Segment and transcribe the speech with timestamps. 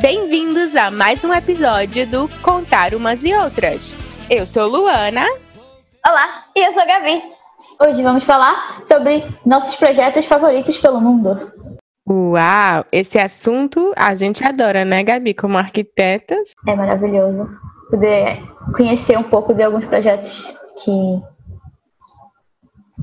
[0.00, 3.94] Bem-vindos a mais um episódio do Contar Umas e Outras.
[4.28, 5.24] Eu sou Luana.
[6.06, 7.22] Olá, e eu sou a Gabi.
[7.80, 11.50] Hoje vamos falar sobre nossos projetos favoritos pelo mundo.
[12.08, 16.52] Uau, esse assunto a gente adora, né, Gabi, como arquitetas?
[16.66, 17.48] É maravilhoso
[17.90, 18.42] poder
[18.74, 20.54] conhecer um pouco de alguns projetos
[20.84, 21.22] que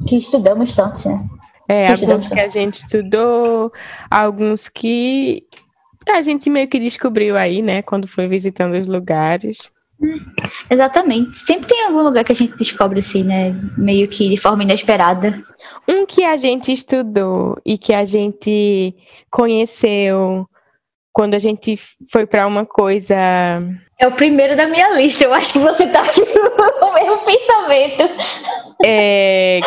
[0.07, 1.27] que estudamos tanto, né?
[1.67, 3.71] É, que alguns que a gente estudou,
[4.11, 5.47] alguns que
[6.09, 9.57] a gente meio que descobriu aí, né, quando foi visitando os lugares.
[10.69, 11.37] Exatamente.
[11.37, 13.55] Sempre tem algum lugar que a gente descobre assim, né?
[13.77, 15.41] Meio que de forma inesperada.
[15.87, 18.93] Um que a gente estudou e que a gente
[19.29, 20.47] conheceu
[21.11, 21.79] quando a gente
[22.11, 23.15] foi para uma coisa.
[23.99, 25.23] É o primeiro da minha lista.
[25.23, 26.21] Eu acho que você tá aqui
[26.79, 28.09] com o mesmo pensamento.
[28.85, 29.59] É.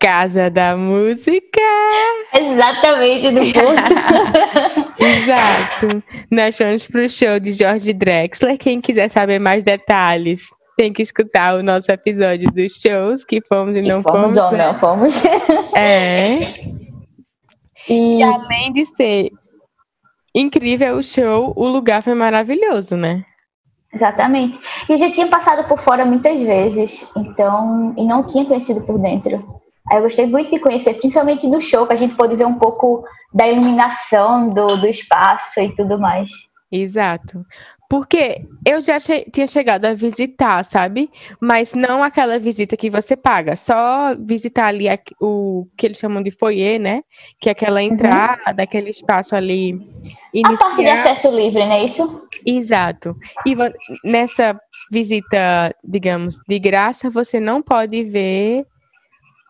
[0.00, 1.60] Casa da Música.
[2.34, 4.96] Exatamente, do ponto.
[5.02, 6.02] Exato.
[6.30, 8.56] Nós fomos pro show de George Drexler.
[8.56, 13.76] Quem quiser saber mais detalhes, tem que escutar o nosso episódio dos shows que fomos
[13.76, 14.32] e, não fomos.
[14.32, 14.66] Fomos ou né?
[14.66, 15.22] não fomos.
[15.76, 16.38] É.
[17.88, 18.18] E...
[18.18, 19.30] e além de ser
[20.34, 23.24] incrível o show, o lugar foi maravilhoso, né?
[23.92, 24.58] Exatamente.
[24.88, 29.60] E já tinha passado por fora muitas vezes, então, e não tinha conhecido por dentro.
[29.90, 32.58] Aí eu gostei muito de conhecer, principalmente no show, que a gente pôde ver um
[32.58, 36.30] pouco da iluminação do, do espaço e tudo mais.
[36.70, 37.44] Exato.
[37.90, 41.10] Porque eu já che tinha chegado a visitar, sabe?
[41.40, 44.86] Mas não aquela visita que você paga, só visitar ali
[45.20, 47.02] o que eles chamam de foyer, né?
[47.40, 47.86] Que é aquela uhum.
[47.86, 48.62] entrada, uhum.
[48.62, 49.70] aquele espaço ali
[50.32, 50.70] inicial.
[50.70, 52.28] A parte de acesso livre, não é isso?
[52.46, 53.16] Exato.
[53.44, 53.56] E
[54.04, 54.56] nessa
[54.92, 58.66] visita, digamos, de graça, você não pode ver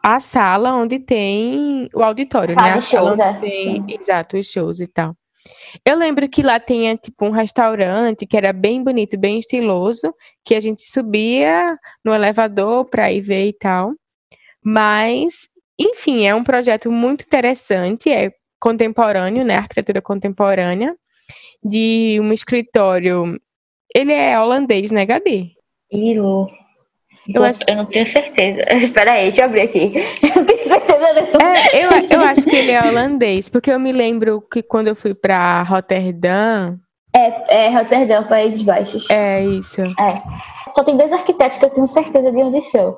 [0.02, 2.72] a sala onde tem o auditório, sala né?
[2.72, 3.50] A shows, sala onde é.
[3.50, 5.14] tem, exato, os shows e tal.
[5.84, 10.14] Eu lembro que lá tinha tipo um restaurante que era bem bonito, bem estiloso,
[10.45, 13.92] que a gente subia no elevador para ir ver e tal.
[14.63, 15.48] Mas,
[15.79, 18.30] enfim, é um projeto muito interessante, é
[18.61, 19.57] contemporâneo, né?
[19.57, 20.95] Arquitetura contemporânea,
[21.64, 23.41] de um escritório.
[23.95, 25.55] Ele é holandês, né, Gabi?
[25.91, 26.48] Ilo.
[27.35, 27.63] Eu, acho...
[27.69, 28.64] eu não tenho certeza.
[28.77, 29.92] Espera aí, deixa eu abrir aqui.
[30.73, 34.97] É, eu, eu acho que ele é holandês, porque eu me lembro que quando eu
[34.97, 36.79] fui para Rotterdam.
[37.14, 39.11] É, é Rotterdam, Países Baixos.
[39.11, 39.80] É isso.
[39.83, 40.23] É.
[40.75, 42.97] Só tem dois arquitetos que eu tenho certeza de onde são.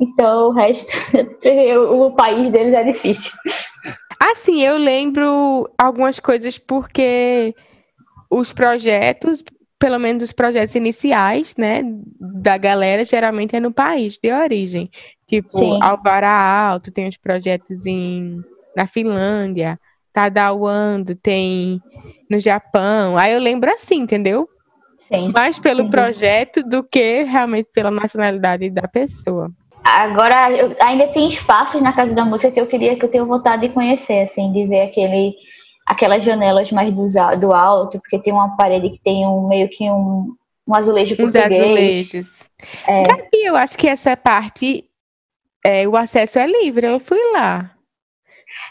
[0.00, 0.92] Então o resto,
[1.90, 3.32] o país deles é difícil.
[4.20, 7.54] Assim, eu lembro algumas coisas porque
[8.30, 9.42] os projetos
[9.78, 11.82] pelo menos os projetos iniciais, né,
[12.18, 14.90] da galera, geralmente é no país de origem.
[15.26, 15.78] Tipo, Sim.
[15.82, 18.40] Alvará Alto tem os projetos em,
[18.74, 19.78] na Finlândia,
[20.12, 21.80] Tadawando tem
[22.30, 23.18] no Japão.
[23.18, 24.48] Aí eu lembro assim, entendeu?
[24.98, 25.30] Sim.
[25.32, 25.90] Mais pelo Sim.
[25.90, 29.50] projeto do que realmente pela nacionalidade da pessoa.
[29.84, 33.26] Agora, eu, ainda tem espaços na Casa da Música que eu queria, que eu tenho
[33.26, 35.36] vontade de conhecer, assim, de ver aquele
[35.86, 37.06] aquelas janelas mais do,
[37.38, 40.34] do alto, porque tem uma parede que tem um meio que um,
[40.66, 41.60] um azulejo Os português.
[41.60, 42.38] azulejos.
[42.86, 43.04] É.
[43.04, 44.84] Gabi, eu acho que essa parte,
[45.64, 47.70] é, o acesso é livre, eu fui lá.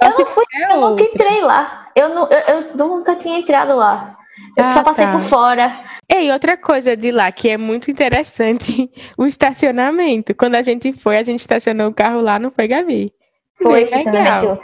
[0.01, 1.89] Só eu, fui, eu nunca entrei lá.
[1.95, 4.17] Eu, não, eu, eu, nunca tinha entrado lá.
[4.57, 5.11] Eu ah, só passei tá.
[5.13, 5.85] por fora.
[6.09, 10.33] E outra coisa de lá que é muito interessante, o estacionamento.
[10.35, 13.13] Quando a gente foi, a gente estacionou o carro lá, não foi, Gabi?
[13.61, 14.59] Foi, estacionamento.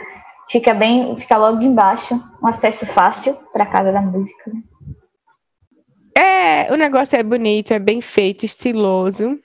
[0.50, 4.50] Fica bem, fica logo embaixo, um acesso fácil para a casa da música.
[4.52, 4.62] Né?
[6.16, 9.38] É, o negócio é bonito, é bem feito, estiloso.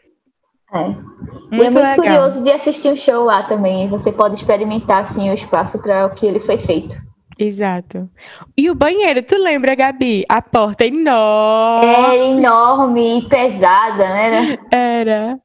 [0.74, 0.84] É.
[0.84, 1.96] Muito e é muito legal.
[1.96, 3.88] curioso de assistir um show lá também.
[3.88, 6.97] Você pode experimentar assim o espaço para o que ele foi feito.
[7.40, 8.09] Exato.
[8.58, 10.25] E o banheiro, tu lembra, Gabi?
[10.28, 11.85] A porta é enorme.
[11.85, 14.58] Era enorme e pesada, né?
[14.72, 15.40] Era.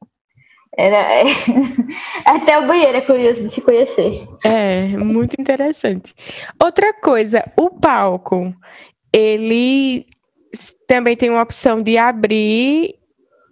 [0.77, 1.23] Era...
[2.25, 4.27] Até o banheiro é curioso de se conhecer.
[4.45, 6.13] É, muito interessante.
[6.61, 8.53] Outra coisa, o palco,
[9.11, 10.05] ele
[10.87, 12.95] também tem uma opção de abrir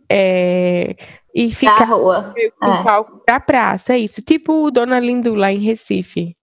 [0.10, 0.96] é,
[1.34, 2.34] e ficar na rua.
[2.62, 2.84] o é.
[2.84, 4.22] palco da praça, é isso.
[4.22, 6.36] Tipo o Dona Lindu lá em Recife.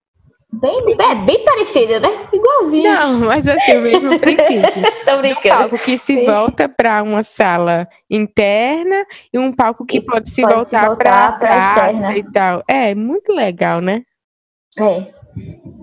[0.51, 2.09] Bem, é bem parecida, né?
[2.33, 2.91] Igualzinho.
[2.91, 4.63] Não, mas assim, o mesmo princípio.
[5.05, 5.47] Tô brincando.
[5.47, 10.41] Um palco que se volta para uma sala interna e um palco que pode se
[10.41, 12.65] pode voltar, para a externa e tal.
[12.67, 14.03] É, muito legal, né?
[14.79, 15.13] É.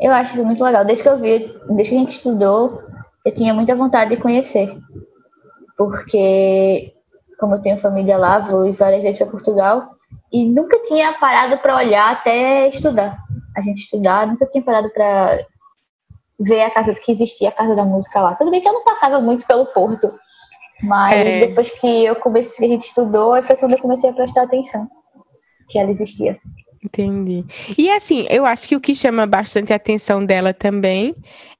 [0.01, 0.83] Eu acho isso muito legal.
[0.83, 2.81] Desde que eu vi, desde que a gente estudou,
[3.23, 4.75] eu tinha muita vontade de conhecer.
[5.77, 6.91] Porque,
[7.39, 9.91] como eu tenho família lá, vou várias vezes para Portugal
[10.33, 13.24] e nunca tinha parado para olhar até estudar
[13.55, 15.45] a gente estudar, nunca tinha parado para
[16.39, 18.35] ver a casa que existia a casa da música lá.
[18.35, 20.11] Tudo bem que eu não passava muito pelo porto,
[20.83, 21.47] mas é.
[21.47, 24.89] depois que eu comecei, a gente estudou, foi quando eu comecei a prestar atenção
[25.69, 26.37] que ela existia.
[26.83, 27.43] Entendi.
[27.77, 31.15] E assim, eu acho que o que chama bastante a atenção dela também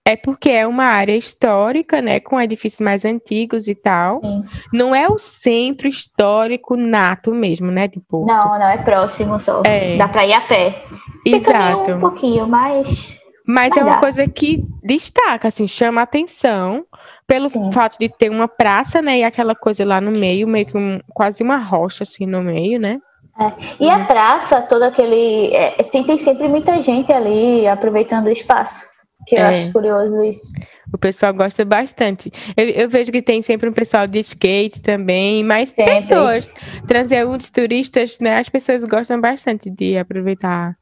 [0.08, 4.22] é porque é uma área histórica, né, com edifícios mais antigos e tal.
[4.22, 4.46] Sim.
[4.72, 8.28] Não é o centro histórico nato mesmo, né, de Porto.
[8.28, 9.64] Não, não, é próximo só.
[9.66, 9.98] É.
[9.98, 10.84] Dá para ir a pé.
[11.26, 11.94] Exato.
[11.94, 13.18] um pouquinho, mas
[13.48, 16.84] mas é uma coisa que destaca, assim, chama atenção
[17.28, 17.72] pelo Sim.
[17.72, 21.00] fato de ter uma praça, né, e aquela coisa lá no meio, meio que um,
[21.14, 23.00] quase uma rocha assim no meio, né?
[23.40, 23.84] É.
[23.84, 25.54] E a praça, todo aquele.
[25.54, 28.88] É, tem sempre muita gente ali aproveitando o espaço.
[29.28, 29.48] Que eu é.
[29.48, 30.54] acho curioso isso.
[30.94, 32.32] O pessoal gosta bastante.
[32.56, 35.96] Eu, eu, vejo que tem sempre um pessoal de skate também, mas sempre.
[35.96, 36.54] pessoas,
[36.88, 38.38] transeuntes, turistas, né?
[38.38, 40.78] As pessoas gostam bastante de aproveitar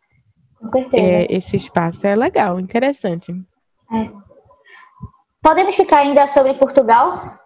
[0.93, 2.05] é, esse espaço.
[2.05, 3.31] É legal, interessante.
[3.93, 4.09] É.
[5.41, 7.37] Podemos ficar ainda sobre Portugal?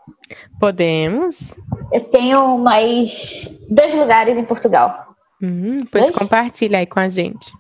[0.60, 1.54] Podemos.
[1.92, 5.16] Eu tenho mais dois lugares em Portugal.
[5.42, 6.16] Hum, pois dois?
[6.18, 7.52] compartilha aí com a gente.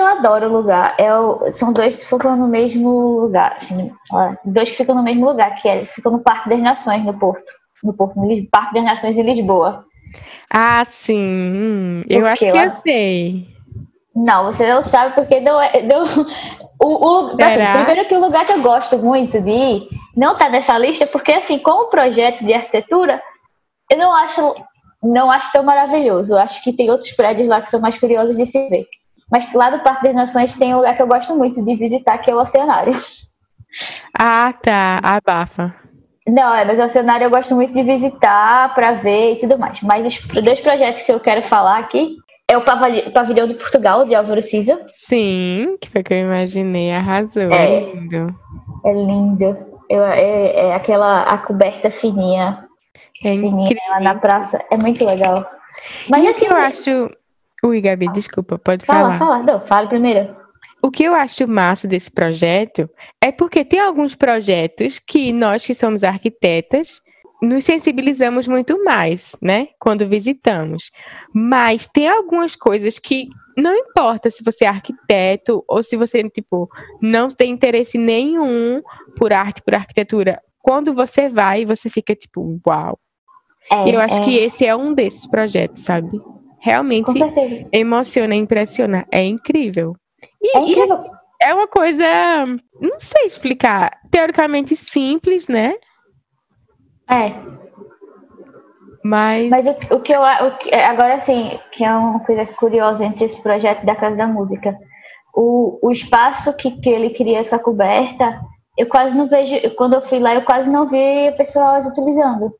[0.00, 0.94] Eu adoro o lugar.
[0.98, 3.56] É o, são dois que ficam no mesmo lugar.
[3.56, 3.92] Assim,
[4.44, 7.44] dois que ficam no mesmo lugar, que é, ficam no Parque das Nações, no Porto.
[7.84, 9.84] No Porto, no Parque das Nações em Lisboa.
[10.50, 11.52] Ah, sim.
[11.54, 13.46] Hum, eu acho que eu sei.
[14.16, 15.82] Não, você não sabe porque não é.
[15.82, 16.04] Não,
[16.80, 20.48] o, o, assim, primeiro que o lugar que eu gosto muito de ir não tá
[20.48, 23.22] nessa lista, porque assim, como projeto de arquitetura,
[23.90, 24.54] eu não acho,
[25.02, 26.34] não acho tão maravilhoso.
[26.34, 28.86] Eu acho que tem outros prédios lá que são mais curiosos de se ver.
[29.30, 32.18] Mas lá do Parque das Nações tem um lugar que eu gosto muito de visitar,
[32.18, 32.92] que é o Oceanário.
[34.18, 35.00] Ah, tá.
[35.02, 35.74] Abafa.
[36.26, 39.80] Não, é, mas o Oceanário eu gosto muito de visitar para ver e tudo mais.
[39.82, 42.16] Mas os dois projetos que eu quero falar aqui
[42.48, 44.80] é o Pavilhão de Portugal, de Álvaro Siza.
[45.06, 47.42] Sim, que foi que eu imaginei, arrasou.
[47.42, 48.34] É, é lindo.
[48.84, 49.54] É lindo.
[49.88, 52.66] Eu, é, é, aquela a coberta fininha.
[53.24, 54.58] É fininha lá na praça.
[54.70, 55.44] É muito legal.
[56.08, 57.10] Mas e assim, eu acho.
[57.64, 59.14] Ui, Gabi, desculpa, pode fala, falar.
[59.14, 59.52] Fala, fala.
[59.52, 60.36] Não, fala primeiro.
[60.82, 62.88] O que eu acho massa desse projeto
[63.22, 67.02] é porque tem alguns projetos que nós que somos arquitetas
[67.42, 70.90] nos sensibilizamos muito mais, né, quando visitamos.
[71.34, 76.68] Mas tem algumas coisas que não importa se você é arquiteto ou se você, tipo,
[77.00, 78.82] não tem interesse nenhum
[79.16, 80.40] por arte, por arquitetura.
[80.60, 82.98] Quando você vai, você fica tipo, uau.
[83.70, 84.24] É, eu acho é...
[84.24, 86.20] que esse é um desses projetos, sabe?
[86.60, 87.10] Realmente
[87.72, 89.06] emociona, impressiona.
[89.10, 89.96] É incrível.
[90.42, 91.04] E, é incrível.
[91.42, 92.04] É uma coisa,
[92.78, 95.74] não sei explicar, teoricamente simples, né?
[97.10, 97.32] É.
[99.02, 100.20] Mas, Mas o, o que eu.
[100.20, 104.26] O que, agora, assim, que é uma coisa curiosa entre esse projeto da Casa da
[104.26, 104.76] Música.
[105.34, 108.38] O, o espaço que, que ele cria essa coberta,
[108.76, 109.54] eu quase não vejo.
[109.76, 112.54] Quando eu fui lá, eu quase não vi pessoas utilizando.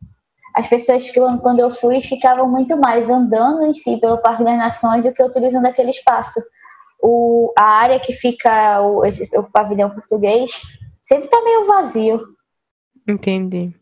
[0.55, 4.59] As pessoas que quando eu fui ficavam muito mais andando em si pelo Parque das
[4.59, 6.41] Nações do que utilizando aquele espaço.
[7.03, 10.53] O, a área que fica o, o pavilhão português
[11.03, 12.21] sempre está meio vazio.
[13.09, 13.75] Entendi.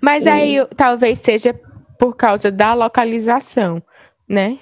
[0.00, 0.28] Mas e...
[0.28, 1.58] aí talvez seja
[1.98, 3.82] por causa da localização,
[4.28, 4.58] né?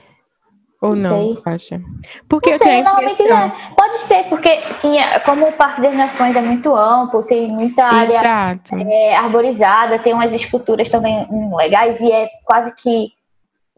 [0.85, 1.81] Ou não, acha?
[2.29, 3.51] Porque não sei, normalmente não.
[3.75, 8.61] Pode ser, porque tinha, como o Parque das Nações é muito amplo, tem muita área
[8.91, 11.27] é, arborizada, tem umas esculturas também
[11.57, 13.13] legais e é quase que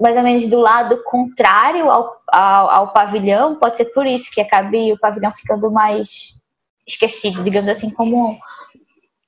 [0.00, 4.40] mais ou menos do lado contrário ao, ao, ao pavilhão, pode ser por isso que
[4.40, 6.42] acabe o pavilhão ficando mais
[6.84, 8.34] esquecido, digamos assim, como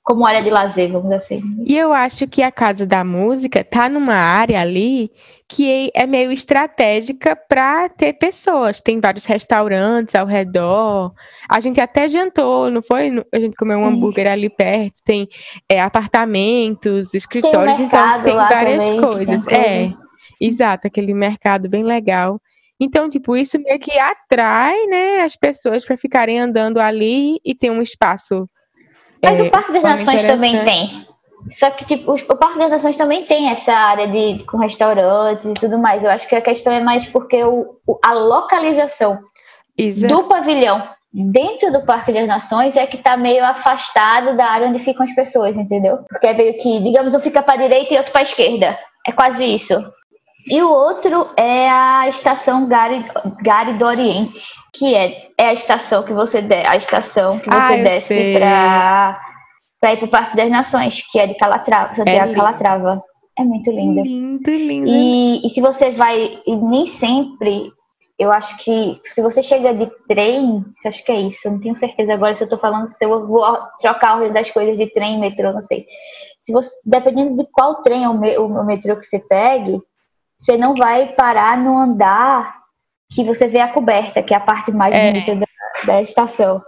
[0.09, 1.43] como área de lazer, vamos dizer assim.
[1.67, 5.11] E eu acho que a Casa da Música tá numa área ali
[5.47, 8.81] que é meio estratégica para ter pessoas.
[8.81, 11.13] Tem vários restaurantes ao redor.
[11.47, 13.23] A gente até jantou, não foi?
[13.31, 13.97] A gente comeu um Sim.
[13.97, 15.01] hambúrguer ali perto.
[15.05, 15.29] Tem
[15.69, 19.43] é, apartamentos, escritórios, tem um então tem várias também, coisas.
[19.43, 19.93] Tem é,
[20.41, 22.41] exato, aquele mercado bem legal.
[22.81, 27.71] Então, tipo, isso meio que atrai, né, as pessoas para ficarem andando ali e tem
[27.71, 28.49] um espaço
[29.23, 31.07] mas é, o Parque das Nações também tem.
[31.51, 35.47] Só que, tipo, o Parque das Nações também tem essa área de, de, com restaurantes
[35.47, 36.05] e tudo mais.
[36.05, 39.19] Eu acho que a questão é mais porque o, a localização
[39.77, 40.15] Exato.
[40.15, 44.79] do pavilhão dentro do Parque das Nações é que está meio afastado da área onde
[44.79, 45.99] ficam as pessoas, entendeu?
[46.09, 48.79] Porque é meio que, digamos, um fica para direita e outro para esquerda.
[49.07, 49.75] É quase isso.
[50.51, 53.05] E o outro é a estação Gare,
[53.43, 57.75] Gare do Oriente, que é, é a estação que você de, a estação que você
[57.75, 59.21] ah, desce para
[59.81, 63.03] para ir para o Parque das Nações, que é de Calatrava, Santiago é Calatrava.
[63.39, 64.03] É muito lindo.
[64.03, 64.89] Lindo, lindo.
[64.89, 67.71] E, e se você vai, e nem sempre
[68.19, 71.77] eu acho que se você chega de trem, acho que é isso, eu não tenho
[71.77, 73.45] certeza agora se eu tô falando se eu vou
[73.79, 75.87] trocar a ordem das coisas de trem, metrô, não sei.
[76.41, 79.81] Se você, dependendo de qual trem ou o metrô que você pegue,
[80.39, 82.57] você não vai parar no andar
[83.13, 85.13] que você vê a coberta, que é a parte mais é.
[85.13, 85.47] bonita da,
[85.87, 86.61] da estação.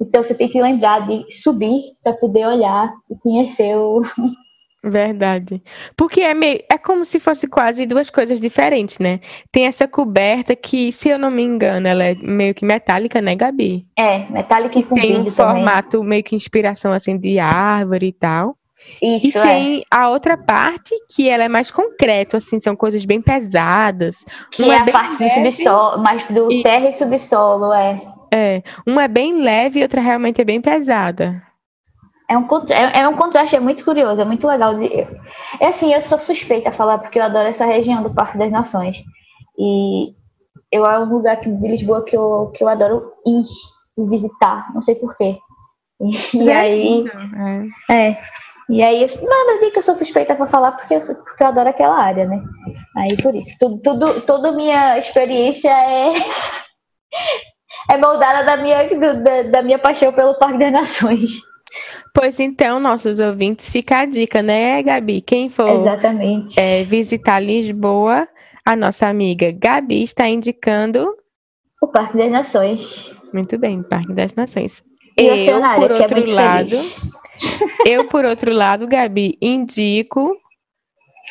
[0.00, 4.00] Então você tem que lembrar de subir para poder olhar e conhecer o,
[4.82, 5.60] Verdade.
[5.96, 9.20] Porque é, meio, é como se fosse quase duas coisas diferentes, né?
[9.50, 13.34] Tem essa coberta que, se eu não me engano, ela é meio que metálica, né,
[13.34, 13.86] Gabi?
[13.98, 18.56] É, metálica e com Tem um formato meio que inspiração, assim, de árvore e tal.
[19.02, 19.82] Isso, e tem é.
[19.90, 24.24] a outra parte que ela é mais concreto, assim, são coisas bem pesadas.
[24.50, 26.62] Que Uma é, é a parte leve, do subsolo, mais do e...
[26.62, 28.00] terra e subsolo, é.
[28.32, 31.42] É, uma é bem leve e outra realmente é bem pesada.
[32.30, 34.78] É um, é, é um contraste, é muito curioso, é muito legal.
[34.78, 34.86] De,
[35.60, 38.52] é assim, eu sou suspeita a falar porque eu adoro essa região do Parque das
[38.52, 39.02] Nações.
[39.58, 40.14] E
[40.70, 43.40] eu é um lugar de Lisboa que eu, que eu adoro ir
[43.96, 45.38] e visitar, não sei porquê.
[46.00, 47.04] E, e aí.
[47.90, 48.10] É.
[48.10, 48.16] é.
[48.68, 51.46] E aí, não, mas diga que eu sou suspeita para falar porque eu, porque eu
[51.46, 52.42] adoro aquela área, né?
[52.96, 56.12] Aí por isso, tudo, tudo, toda minha experiência é
[57.90, 61.40] é moldada da minha, do, da, da minha paixão pelo Parque das Nações.
[62.14, 65.20] Pois então, nossos ouvintes, fica a dica, né, Gabi?
[65.20, 66.58] Quem for Exatamente.
[66.58, 68.28] É, visitar Lisboa,
[68.64, 71.14] a nossa amiga Gabi está indicando
[71.80, 73.14] o Parque das Nações.
[73.32, 74.82] Muito bem, Parque das Nações.
[75.18, 76.70] E eu, cenário, por é outro é lado,
[77.86, 80.30] eu, por outro lado, Gabi, indico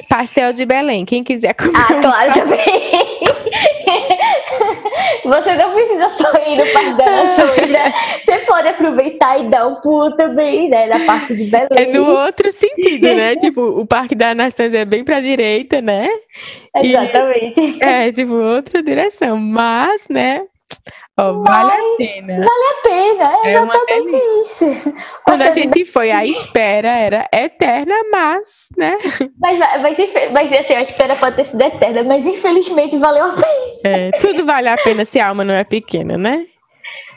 [0.10, 1.06] pastel de Belém.
[1.06, 1.74] Quem quiser comer.
[1.76, 2.60] Ah, claro, também.
[5.24, 6.66] Você não precisa só ir no
[6.98, 7.92] Nações, né?
[7.92, 10.86] Você pode aproveitar e dar um pulo também, né?
[10.88, 11.68] Na parte de Belém.
[11.72, 13.36] É no outro sentido, né?
[13.42, 16.08] tipo, o Parque das Nações é bem pra direita, né?
[16.76, 17.60] Exatamente.
[17.60, 19.38] E, é, tipo, outra direção.
[19.38, 20.44] Mas, né?
[21.20, 22.36] Oh, vale a pena.
[22.36, 24.94] Vale a pena, é, é exatamente isso.
[25.24, 28.96] Quando a gente foi, a espera era eterna, mas, né?
[29.40, 29.98] Mas, mas,
[30.32, 33.48] mas assim, a espera pode ter sido eterna, mas infelizmente valeu a pena.
[33.84, 36.46] É, tudo vale a pena se a alma não é pequena, né?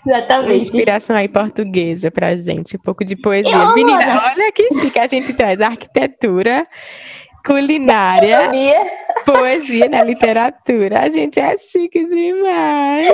[0.07, 0.49] Exatamente.
[0.49, 3.55] Uma inspiração aí portuguesa pra gente, um pouco de poesia.
[3.55, 6.67] Eu, Menina, olha aqui sim que a gente traz arquitetura,
[7.45, 8.51] culinária,
[9.27, 11.01] poesia na literatura.
[11.01, 13.13] A gente é chique demais.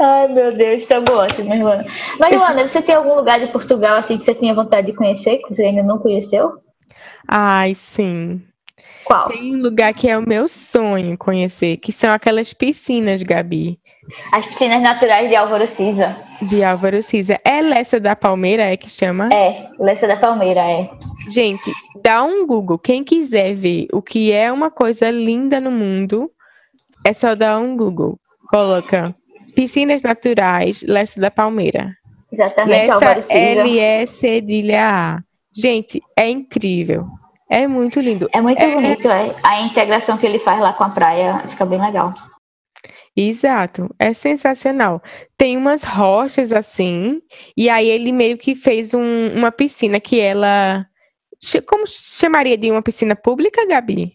[0.00, 1.82] Ai, meu Deus, tá bom ótimo, Luana.
[2.18, 5.38] Mas, Luana, você tem algum lugar de Portugal assim que você tinha vontade de conhecer,
[5.38, 6.52] que você ainda não conheceu?
[7.26, 8.40] Ai, sim.
[9.04, 9.28] Qual?
[9.28, 13.80] Tem um lugar que é o meu sonho conhecer, que são aquelas piscinas, Gabi.
[14.32, 16.16] As piscinas naturais de Álvaro Cisa.
[16.48, 17.38] De Álvaro Cisa.
[17.44, 19.28] É Lessa da Palmeira, é que chama?
[19.32, 20.88] É, Lessa da Palmeira, é.
[21.30, 21.70] Gente,
[22.02, 22.78] dá um Google.
[22.78, 26.30] Quem quiser ver o que é uma coisa linda no mundo,
[27.04, 28.18] é só dar um Google.
[28.50, 29.14] Coloca
[29.58, 31.92] Piscinas Naturais, Lessa da Palmeira.
[32.30, 35.18] Exatamente, Lessa L-E cedilha A.
[35.52, 37.08] Gente, é incrível.
[37.50, 38.28] É muito lindo.
[38.32, 38.72] É muito é...
[38.72, 39.34] bonito, é.
[39.42, 42.14] A integração que ele faz lá com a praia fica bem legal.
[43.16, 45.02] Exato, é sensacional.
[45.36, 47.20] Tem umas rochas assim,
[47.56, 50.86] e aí ele meio que fez um, uma piscina que ela.
[51.68, 54.12] Como chamaria de uma piscina pública, Gabi?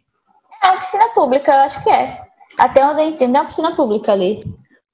[0.64, 2.18] É uma piscina pública, eu acho que é.
[2.58, 4.42] Até onde eu entendo, é uma piscina pública ali.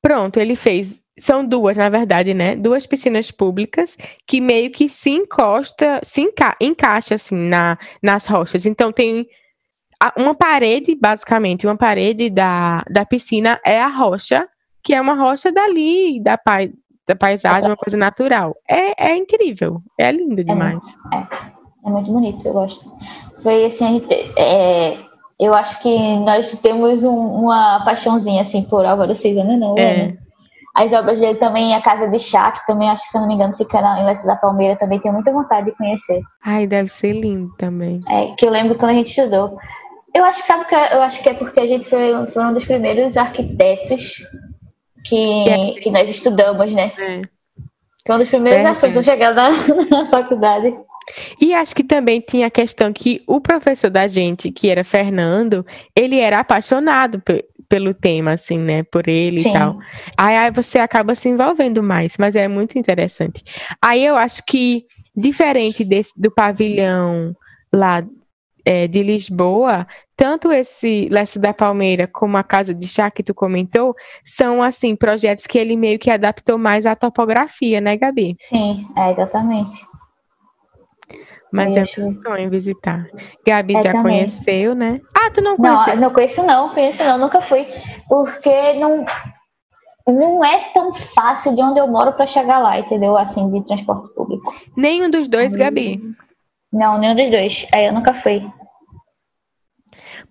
[0.01, 1.03] Pronto, ele fez.
[1.20, 2.56] São duas, na verdade, né?
[2.56, 8.65] Duas piscinas públicas que meio que se encosta, se enca encaixa assim na, nas rochas.
[8.65, 9.27] Então tem
[10.18, 14.48] uma parede, basicamente, uma parede da, da piscina é a rocha,
[14.82, 16.72] que é uma rocha dali, da, pai,
[17.06, 18.56] da paisagem, uma coisa natural.
[18.68, 20.82] É, é incrível, é lindo demais.
[21.13, 21.27] É, é,
[21.86, 22.89] é muito bonito, eu gosto.
[23.44, 24.98] Foi assim, a gente, é,
[25.39, 29.55] eu acho que nós temos um, uma paixãozinha assim por Álvaro César, né?
[29.55, 30.17] Não, é.
[30.75, 33.27] As obras dele também, a Casa de Chá, que também acho que, se eu não
[33.27, 36.22] me engano, fica na, Leste da Palmeira, também tenho muita vontade de conhecer.
[36.43, 38.00] Ai, deve ser lindo também.
[38.10, 39.58] É, que eu lembro quando a gente estudou.
[40.13, 42.53] Eu acho que sabe que eu acho que é porque a gente foi, foi um
[42.53, 44.24] dos primeiros arquitetos
[45.05, 45.72] que, é.
[45.81, 46.91] que nós estudamos, né?
[46.98, 47.22] É.
[48.05, 49.50] Foi um dos primeiros é, assuntos a chegar na,
[49.91, 50.74] na faculdade.
[51.39, 55.65] E acho que também tinha a questão que o professor da gente, que era Fernando,
[55.95, 57.21] ele era apaixonado
[57.67, 58.83] pelo tema, assim, né?
[58.83, 59.49] Por ele Sim.
[59.49, 59.77] e tal.
[60.17, 63.43] Aí, aí você acaba se envolvendo mais, mas é muito interessante.
[63.81, 64.85] Aí eu acho que,
[65.15, 67.35] diferente desse, do pavilhão
[67.71, 68.03] lá
[68.65, 73.33] é, de Lisboa, tanto esse Leste da Palmeira como a Casa de Chá que tu
[73.33, 78.35] comentou, são, assim, projetos que ele meio que adaptou mais à topografia, né, Gabi?
[78.39, 79.79] Sim, é, exatamente.
[81.51, 83.08] Mas é um sonho visitar.
[83.46, 84.03] Gabi É, já também.
[84.18, 85.00] conheceu, né?
[85.18, 85.98] Ah, tu não Não, conheceu?
[85.98, 87.65] não conheço não, conheço não, nunca fui.
[88.08, 89.03] Porque não,
[90.08, 93.18] não é tão fácil de onde eu moro pra chegar lá, entendeu?
[93.18, 94.53] Assim, de transporte público.
[94.77, 95.58] Nenhum dos dois, Hum.
[95.58, 96.01] Gabi.
[96.72, 97.65] Não, nenhum dos dois.
[97.74, 98.44] Aí eu nunca fui.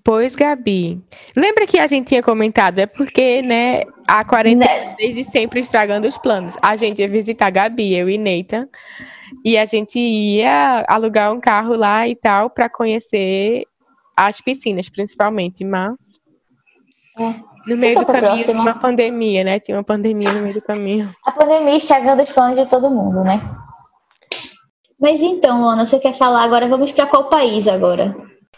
[0.05, 1.03] Pois, Gabi.
[1.37, 2.79] Lembra que a gente tinha comentado?
[2.79, 4.95] É porque, né, a quarentena Né?
[4.97, 6.57] desde sempre estragando os planos.
[6.63, 8.69] A gente ia visitar Gabi, eu e Neita.
[9.45, 13.65] E a gente ia alugar um carro lá e tal para conhecer
[14.17, 16.21] as piscinas, principalmente, mas
[17.19, 17.35] É.
[17.67, 18.61] no meio do caminho, próxima.
[18.63, 19.61] uma pandemia, né?
[19.61, 21.15] Tinha uma pandemia no meio do caminho.
[21.27, 23.41] A pandemia estragando os planos de todo mundo, né?
[25.01, 26.69] Mas então, Lona, você quer falar agora?
[26.69, 28.15] Vamos pra qual país agora?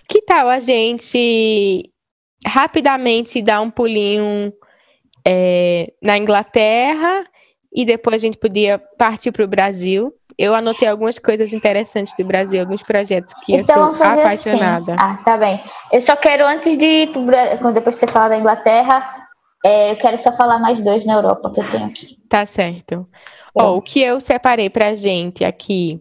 [0.09, 1.91] Que tal a gente
[2.47, 4.51] rapidamente dar um pulinho
[5.27, 7.27] é, na Inglaterra
[7.73, 10.13] e depois a gente podia partir para o Brasil?
[10.43, 14.23] Eu anotei algumas coisas interessantes do Brasil, alguns projetos que eu então sou vamos fazer
[14.23, 14.95] apaixonada.
[14.95, 15.05] assim.
[15.05, 15.63] Ah, tá bem.
[15.93, 19.29] Eu só quero, antes de ir pro depois de você falar da Inglaterra,
[19.63, 22.17] é, eu quero só falar mais dois na Europa que eu tenho aqui.
[22.27, 23.07] Tá certo.
[23.55, 26.01] Ó, o que eu separei pra gente aqui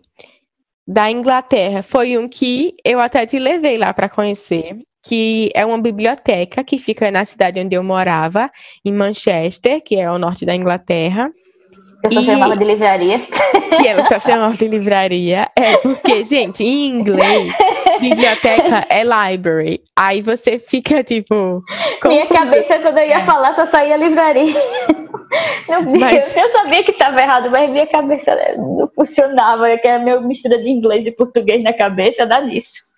[0.88, 5.82] da Inglaterra foi um que eu até te levei lá para conhecer, que é uma
[5.82, 8.50] biblioteca que fica na cidade onde eu morava,
[8.86, 11.30] em Manchester, que é ao norte da Inglaterra.
[12.04, 13.20] Eu só E- chamava de livraria.
[13.78, 15.50] Que ela só chamava de livraria.
[15.58, 17.54] É porque, gente, em inglês,
[18.00, 19.82] biblioteca é library.
[19.98, 21.62] Aí você fica tipo.
[22.06, 22.40] Minha confuso.
[22.40, 24.54] cabeça, quando eu ia falar, só saía livraria.
[25.68, 29.78] Meu Deus, Mas- eu sabia que estava errado, mas minha cabeça né, não funcionava.
[29.78, 32.89] Que era minha mistura de inglês e português na cabeça, dá nisso.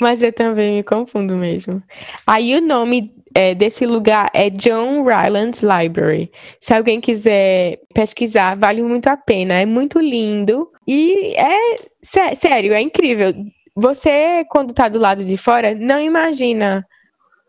[0.00, 1.82] Mas eu também me confundo mesmo.
[2.26, 6.30] Aí o nome é, desse lugar é John Rylands Library.
[6.60, 9.54] Se alguém quiser pesquisar, vale muito a pena.
[9.54, 10.70] É muito lindo.
[10.86, 13.32] E é sé- sério, é incrível.
[13.74, 16.86] Você, quando tá do lado de fora, não imagina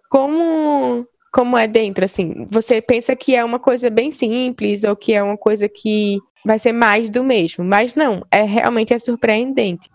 [0.10, 2.48] como, como é dentro, assim.
[2.50, 6.58] Você pensa que é uma coisa bem simples ou que é uma coisa que vai
[6.58, 7.64] ser mais do mesmo.
[7.66, 9.90] Mas não, é realmente é surpreendente.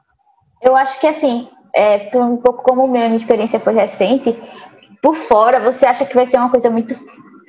[0.61, 4.35] Eu acho que assim, é, um pouco como a minha experiência foi recente,
[5.02, 6.94] por fora você acha que vai ser uma coisa muito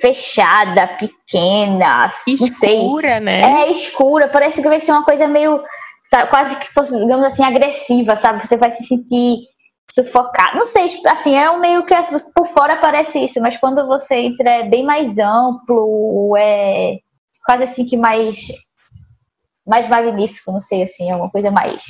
[0.00, 2.80] fechada, pequena, não sei.
[2.80, 3.40] Escura, né?
[3.42, 5.62] É escura, parece que vai ser uma coisa meio,
[6.04, 8.40] sabe, quase que fosse, digamos assim, agressiva, sabe?
[8.40, 9.42] Você vai se sentir
[9.90, 10.56] sufocado.
[10.56, 11.94] Não sei, assim, é um meio que
[12.34, 16.98] por fora parece isso, mas quando você entra é bem mais amplo, é
[17.44, 18.48] quase assim que mais
[19.66, 21.82] mais magnífico, não sei assim, é uma coisa mais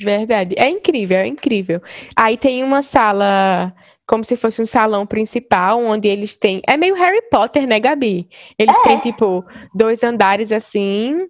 [0.00, 0.54] Verdade.
[0.58, 1.80] É incrível, é incrível.
[2.14, 3.72] Aí tem uma sala,
[4.06, 6.60] como se fosse um salão principal, onde eles têm.
[6.66, 8.28] É meio Harry Potter, né, Gabi?
[8.58, 8.82] Eles É.
[8.82, 11.26] têm, tipo, dois andares assim.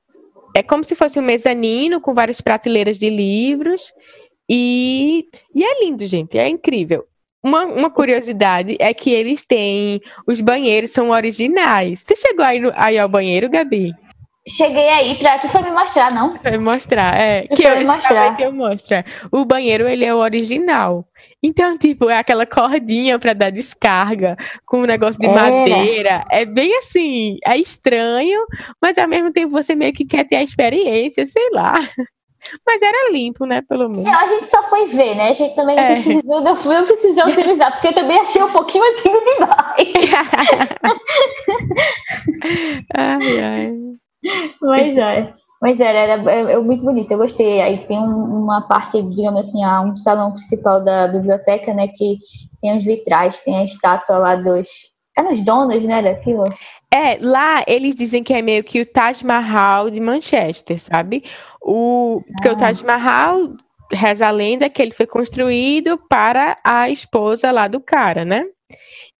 [0.55, 3.92] É como se fosse um mezanino com várias prateleiras de livros.
[4.48, 5.24] E,
[5.55, 6.38] e é lindo, gente.
[6.38, 7.05] É incrível.
[7.44, 10.00] Uma, uma curiosidade é que eles têm.
[10.26, 12.00] Os banheiros são originais.
[12.07, 13.92] Você chegou aí, no- aí ao banheiro, Gabi?
[14.48, 15.38] Cheguei aí pra.
[15.38, 16.37] Tu foi me mostrar, não?
[16.38, 17.44] Vai mostrar, é.
[17.50, 18.37] Eu Que sei eu, mostrar.
[18.37, 18.94] que eu mostro.
[18.94, 19.04] é.
[19.32, 21.04] O banheiro, ele é o original.
[21.42, 25.35] Então, tipo, é aquela cordinha pra dar descarga, com um negócio de Era.
[25.50, 26.24] madeira.
[26.30, 28.46] É bem assim, é estranho,
[28.80, 31.72] mas ao mesmo tempo você meio que quer ter a experiência, sei lá.
[32.64, 34.04] Mas era limpo, né, pelo menos.
[34.04, 35.30] Não, a gente só foi ver, né?
[35.30, 35.87] A gente também não, É.
[35.88, 39.92] precisa, não, não, não precisou utilizar, porque eu também achei um pouquinho antigo demais.
[42.94, 43.72] Ai, ai.
[44.61, 45.35] Mas é.
[45.61, 47.61] Mas era, era, é, é muito bonito, eu gostei.
[47.62, 51.88] Aí tem um- uma parte, digamos assim, há um salão principal da biblioteca, né?
[51.88, 52.18] Que
[52.61, 54.68] tem os vitrais, tem a estátua lá dos.
[55.18, 56.02] É nos donos, né?
[56.02, 56.44] Daquilo.
[56.92, 61.24] É, lá eles dizem que é meio que o Taj Mahal de Manchester, sabe?
[61.61, 62.57] O, porque o Ah.
[62.57, 63.55] Taj Mahal,
[63.90, 68.44] reza a lenda que ele foi construído para a esposa lá do cara, né?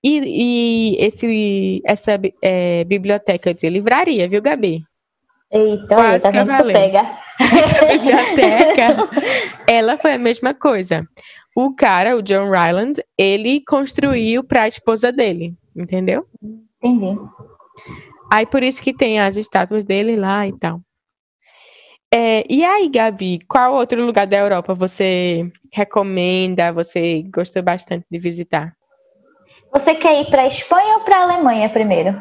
[0.09, 4.85] E, e esse, essa é, biblioteca, dizia, livraria, viu, Gabi?
[5.51, 6.73] Eita, Quase tá que vendo?
[6.73, 7.19] Pega.
[7.41, 8.97] Essa biblioteca,
[9.67, 11.05] ela foi a mesma coisa.
[11.57, 16.25] O cara, o John Ryland, ele construiu para a esposa dele, entendeu?
[16.81, 17.19] Entendi.
[18.33, 20.81] Aí por isso que tem as estátuas dele lá e tal.
[22.15, 28.21] É, e aí, Gabi, qual outro lugar da Europa você recomenda, você gostou bastante de
[28.21, 28.73] visitar?
[29.77, 32.17] Você quer ir pra Espanha ou pra Alemanha primeiro?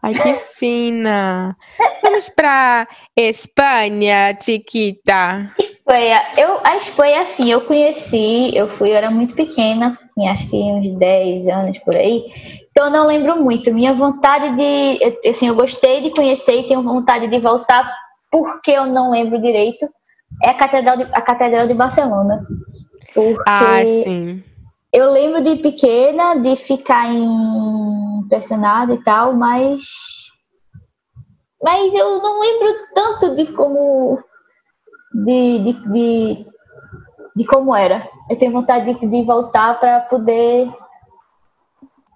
[0.00, 1.56] Ai, que fina!
[2.00, 2.86] Vamos pra
[3.16, 5.52] Espanha, Chiquita.
[5.58, 10.48] Espanha, eu, a Espanha, assim, eu conheci, eu fui, eu era muito pequena, tinha acho
[10.48, 12.22] que uns 10 anos por aí,
[12.70, 13.74] então eu não lembro muito.
[13.74, 17.92] Minha vontade de, assim, eu gostei de conhecer e tenho vontade de voltar,
[18.30, 19.84] porque eu não lembro direito,
[20.44, 22.46] é a Catedral de, a Catedral de Barcelona.
[23.12, 24.44] Porque Ah, sim.
[24.92, 29.82] Eu lembro de pequena, de ficar impressionada e tal, mas.
[31.62, 34.18] Mas eu não lembro tanto de como.
[35.14, 36.44] De, de, de,
[37.36, 38.08] de como era.
[38.30, 40.68] Eu tenho vontade de, de voltar para poder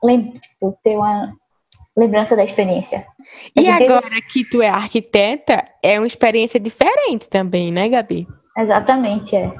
[0.03, 1.33] lem, tipo, ter uma
[1.97, 3.07] lembrança da experiência.
[3.57, 8.27] A E teve- agora que tu é arquiteta, é uma experiência diferente também, né, Gabi?
[8.57, 9.53] Exatamente, é.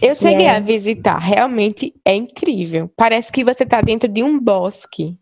[0.00, 2.90] Eu cheguei é- a visitar, realmente é incrível.
[2.96, 5.18] Parece que você tá dentro de um bosque.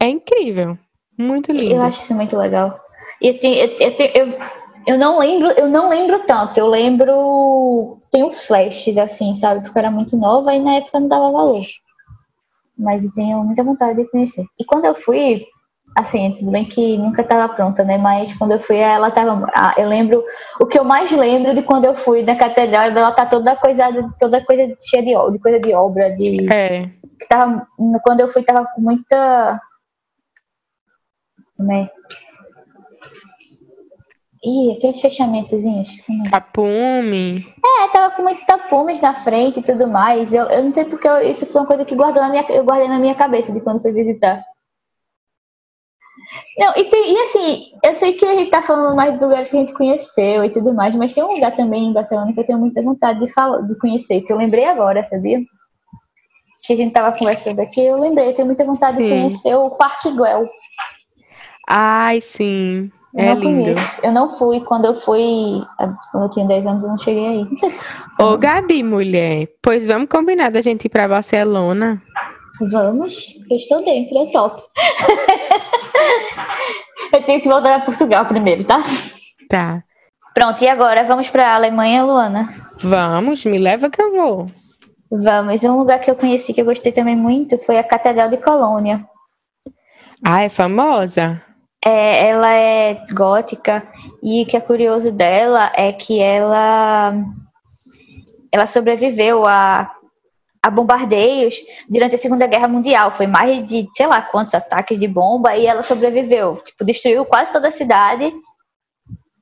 [0.00, 0.78] É incrível.
[1.16, 1.74] Muito lindo.
[1.74, 2.78] Eu acho isso muito legal.
[3.20, 4.38] Eu, tenho, eu, eu, tenho- eu,
[4.86, 6.58] eu não lembro, eu não lembro tanto.
[6.58, 7.98] Eu lembro.
[8.10, 9.62] Tenho flashes, assim, sabe?
[9.62, 11.60] Porque eu era muito nova e na época não dava valor.
[12.76, 14.44] Mas eu tenho muita vontade de conhecer.
[14.58, 15.46] E quando eu fui,
[15.96, 17.96] assim, tudo bem que nunca estava pronta, né?
[17.98, 19.46] Mas quando eu fui, ela tava.
[19.54, 20.24] ah, eu lembro.
[20.60, 24.08] O que eu mais lembro de quando eu fui na catedral, ela tá toda coisada,
[24.18, 26.86] toda coisa cheia de, de coisa de obra, de É.
[27.20, 27.66] que tava,
[28.02, 29.60] quando eu fui, tava com muita.
[31.56, 31.88] Como é?
[34.46, 35.88] Ih, aqueles fechamentozinhos.
[36.26, 36.30] É?
[36.30, 37.46] Tapume.
[37.64, 40.32] É, tava com muitos tapumes na frente e tudo mais.
[40.34, 42.62] Eu, eu não sei porque eu- isso foi uma coisa que guardou na minha, eu
[42.64, 44.44] guardei na minha cabeça de quando fui visitar.
[46.58, 49.48] Não, e, tem- e assim, eu sei que a gente tá falando mais de lugares
[49.48, 52.40] que a gente conheceu e tudo mais, mas tem um lugar também em Barcelona que
[52.40, 55.38] eu tenho muita vontade de, falar, de conhecer, que eu lembrei agora, sabia?
[56.66, 59.08] Que a gente tava conversando aqui, eu lembrei, eu tenho muita vontade de Sim.
[59.10, 60.48] conhecer o Parque Güell.
[61.68, 62.90] Ai, sim.
[63.14, 63.62] Eu É não lindo.
[63.62, 64.00] conheço.
[64.04, 65.62] Eu não fui, quando eu fui,
[66.10, 67.46] quando eu tinha 10 anos, eu não cheguei aí.
[68.18, 72.02] Ô, Gabi, mulher, pois vamos combinar da gente ir pra Barcelona.
[72.70, 74.62] Vamos, eu estou dentro, é top.
[77.12, 78.82] eu tenho que voltar a Portugal primeiro, tá?
[79.48, 79.82] Tá.
[80.34, 81.04] Pronto, e agora?
[81.04, 82.48] Vamos pra Alemanha, Luana?
[82.82, 84.46] Vamos, me leva que eu vou.
[85.10, 85.62] Vamos.
[85.62, 89.06] Um lugar que eu conheci que eu gostei também muito foi a Catedral de Colônia.
[90.24, 91.40] Ah, é famosa?
[91.84, 93.86] É, ela é gótica
[94.22, 97.12] e o que é curioso dela é que ela
[98.52, 99.93] ela sobreviveu a,
[100.64, 101.56] a bombardeios
[101.88, 103.10] durante a Segunda Guerra Mundial.
[103.10, 106.56] Foi mais de, sei lá, quantos ataques de bomba e ela sobreviveu.
[106.64, 108.32] Tipo, destruiu quase toda a cidade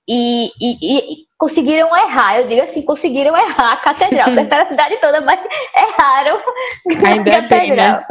[0.09, 2.41] e, e- e conseguiram errar.
[2.41, 4.29] Eu digo assim, conseguiram errar a catedral.
[4.31, 5.39] Acertaram a cidade toda, mas
[5.77, 6.41] erraram
[7.07, 7.93] Ainda a bem, né?
[7.93, 8.05] catedral.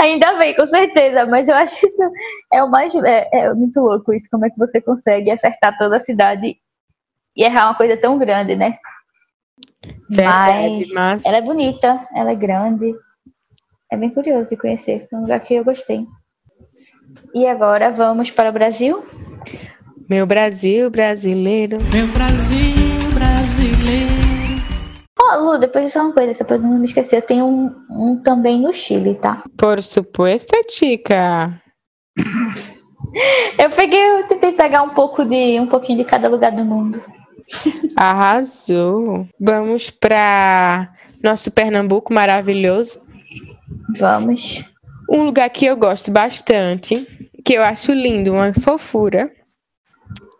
[0.00, 1.26] Ainda bem, com certeza.
[1.26, 2.02] Mas eu acho isso
[2.50, 4.28] é o mais é, é muito louco isso.
[4.30, 6.56] Como é que você consegue acertar toda a cidade
[7.36, 8.78] e errar uma coisa tão grande, né?
[10.08, 11.24] Verdade, Mas mas...
[11.24, 12.94] ela é bonita, ela é grande.
[13.90, 15.06] É bem curioso de conhecer.
[15.08, 16.06] Foi um lugar que eu gostei.
[17.34, 19.04] E agora vamos para o Brasil.
[20.08, 21.78] Meu Brasil brasileiro.
[21.92, 22.74] Meu Brasil
[23.14, 24.24] brasileiro.
[25.18, 27.16] Ó, Lu, depois só uma coisa, só pra não me esquecer.
[27.16, 29.42] Eu tenho um, um também no Chile, tá?
[29.56, 31.60] Por supuesto, Tica.
[33.58, 37.00] Eu peguei, eu tentei pegar um pouco de um pouquinho de cada lugar do mundo.
[37.96, 39.26] Arrasou.
[39.40, 43.00] Vamos pra nosso Pernambuco maravilhoso.
[43.98, 44.64] Vamos.
[45.10, 47.06] Um lugar que eu gosto bastante,
[47.44, 49.30] que eu acho lindo, uma fofura,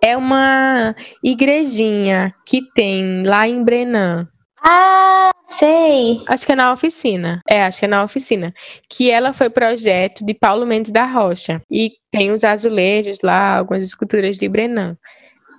[0.02, 4.28] é uma igrejinha que tem lá em Brenan.
[4.66, 6.22] Ah, sei.
[6.26, 7.40] Acho que é na oficina.
[7.48, 8.52] É, acho que é na oficina.
[8.88, 11.60] Que ela foi projeto de Paulo Mendes da Rocha.
[11.70, 14.96] E tem os azulejos lá, algumas esculturas de Brenan.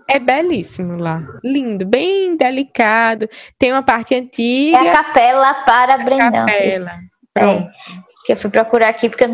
[0.08, 1.24] É belíssimo lá.
[1.44, 3.28] Lindo, bem delicado.
[3.58, 4.80] Tem uma parte É antiga.
[4.80, 6.32] a capela para Brendan.
[6.32, 6.68] capela.
[6.68, 6.90] isso.
[7.34, 7.64] Pronto.
[7.64, 7.72] É,
[8.26, 9.30] que eu fui procurar aqui porque eu.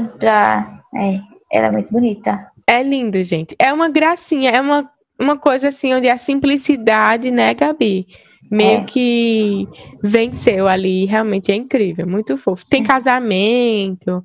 [0.96, 1.20] É,
[1.52, 2.48] ela é muito bonita.
[2.68, 3.56] É lindo, gente.
[3.60, 8.08] É uma gracinha, é uma, uma coisa assim onde a simplicidade, né, Gabi?
[8.50, 8.84] Meio É.
[8.84, 9.68] que
[10.04, 11.06] venceu ali.
[11.06, 12.66] Realmente é incrível, muito fofo.
[12.70, 14.24] Tem casamento.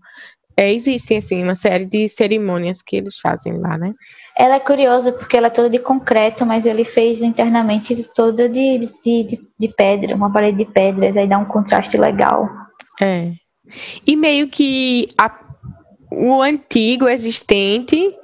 [0.56, 3.90] É, existem, assim, uma série de cerimônias que eles fazem lá, né?
[4.38, 8.78] Ela é curiosa porque ela é toda de concreto, mas ele fez internamente toda de,
[9.02, 12.48] de, de, de pedra, uma parede de pedras, aí dá um contraste legal.
[13.00, 13.32] É.
[14.06, 15.40] E meio que a-
[16.12, 18.14] o antigo existente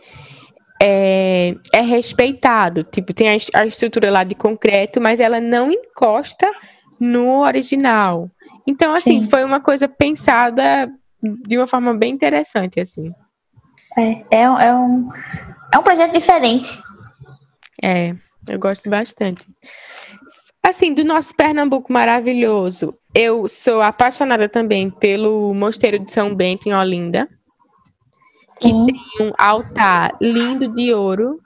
[0.80, 2.84] é, é respeitado.
[2.84, 6.50] Tipo, tem a, a estrutura lá de concreto, mas ela não encosta
[7.00, 8.28] no original.
[8.66, 9.28] Então, assim, Sim.
[9.30, 10.90] foi uma coisa pensada
[11.22, 13.12] de uma forma bem interessante, assim.
[13.96, 15.08] É, é, é, um,
[15.72, 16.70] é um projeto diferente.
[17.82, 18.14] É,
[18.48, 19.46] eu gosto bastante.
[20.62, 26.74] Assim, do nosso Pernambuco maravilhoso, eu sou apaixonada também pelo Mosteiro de São Bento em
[26.74, 27.28] Olinda.
[28.46, 28.86] Sim.
[29.18, 31.40] um altar lindo de ouro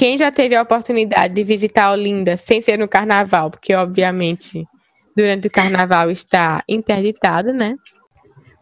[0.00, 4.66] quem já teve a oportunidade de visitar Olinda sem ser no carnaval, porque obviamente
[5.14, 7.76] durante o carnaval está interditado, né?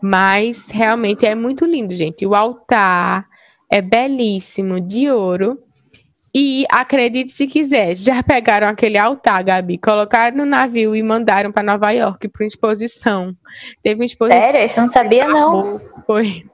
[0.02, 2.26] Mas realmente é muito lindo, gente.
[2.26, 3.24] O altar
[3.70, 5.58] é belíssimo, de ouro.
[6.34, 11.62] E acredite se quiser, já pegaram aquele altar, Gabi, colocaram no navio e mandaram para
[11.62, 13.34] Nova York para uma exposição.
[13.82, 14.42] Teve uma exposição.
[14.42, 14.66] Sério?
[14.66, 15.80] Isso não sabia, não.
[16.06, 16.44] Foi.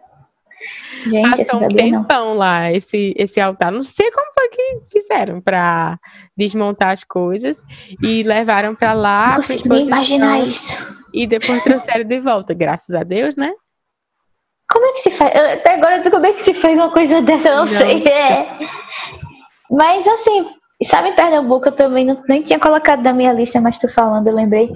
[1.07, 2.03] Gente, Passou um sabia, não.
[2.03, 3.73] tempão lá esse, esse altar.
[3.73, 5.99] Não sei como foi que fizeram para
[6.37, 7.63] desmontar as coisas
[8.03, 9.33] e levaram para lá.
[9.33, 11.05] Não exposição, imaginar isso.
[11.13, 13.53] E depois trouxeram de volta, graças a Deus, né?
[14.75, 15.33] Como é que se faz?
[15.33, 17.49] Eu- Até agora, como é que se faz uma coisa dessa?
[17.49, 18.03] Eu não Não sei.
[18.09, 18.59] É.
[19.71, 20.51] Mas assim,
[20.83, 24.27] sabe em Pernambuco, eu também não, nem tinha colocado na minha lista, mas tu falando,
[24.27, 24.69] eu lembrei.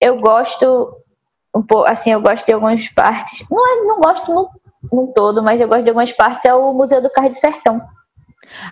[0.00, 0.96] Eu gosto
[1.54, 3.46] um pouco, assim, eu gosto de algumas partes.
[3.50, 4.48] Não, é, não gosto no,
[4.90, 6.46] no todo, mas eu gosto de algumas partes.
[6.46, 7.78] É o Museu do Carro do Sertão.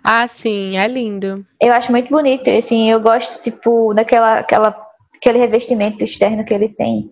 [0.02, 1.44] Ah, sim, é lindo.
[1.60, 4.74] Eu acho muito bonito, assim, eu gosto, tipo, daquela, aquela,
[5.16, 7.10] aquele revestimento externo que ele tem,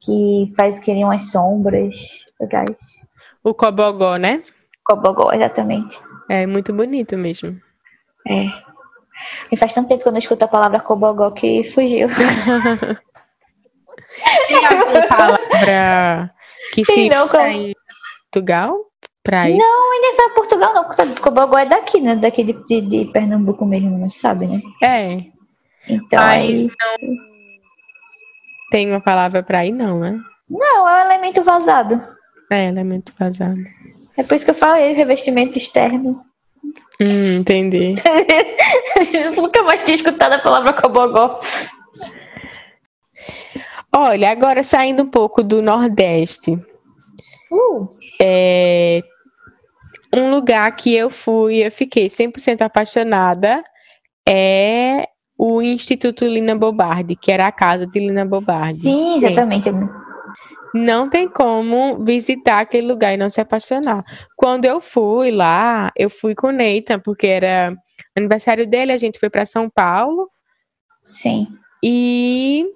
[0.00, 2.99] que faz querer umas sombras legais.
[3.42, 4.42] O Cobogó, né?
[4.84, 5.98] Cobogó, exatamente.
[6.28, 7.58] É muito bonito mesmo.
[8.28, 8.46] É.
[9.52, 12.08] E faz tanto tempo que eu não escuto a palavra cobogó que fugiu.
[14.48, 16.34] Tem alguma palavra
[16.72, 17.74] que se Sim, não, usa como- em
[18.30, 18.78] Portugal
[19.22, 19.58] para isso?
[19.58, 20.92] Não, ainda é só Portugal, não.
[20.92, 22.16] sabe, Cobogó é daqui, né?
[22.16, 24.60] Daqui de, de, de Pernambuco mesmo, não sabe, né?
[24.82, 25.24] É,
[25.88, 26.66] Então, mas aí...
[26.66, 27.16] não
[28.70, 30.18] tem uma palavra para ir, não, né?
[30.48, 32.00] Não, é um elemento vazado.
[32.50, 33.60] É, elemento vazado.
[34.16, 36.20] É por isso que eu falei revestimento externo.
[37.00, 37.94] Hum, entendi.
[39.14, 41.40] Eu nunca mais tinha escutado a palavra cobogó.
[43.94, 46.58] Olha, agora saindo um pouco do Nordeste,
[47.50, 47.88] Uh,
[48.20, 49.02] é
[50.14, 53.62] um lugar que eu fui, eu fiquei 100% apaixonada
[54.28, 58.82] é o Instituto Lina Bobardi, que era a casa de Lina Bobardi.
[58.82, 59.70] sim, exatamente.
[60.74, 64.04] Não tem como visitar aquele lugar e não se apaixonar.
[64.36, 67.74] Quando eu fui lá, eu fui com o Nathan, porque era
[68.16, 70.28] aniversário dele, a gente foi para São Paulo
[71.02, 71.46] Sim.
[71.82, 72.66] e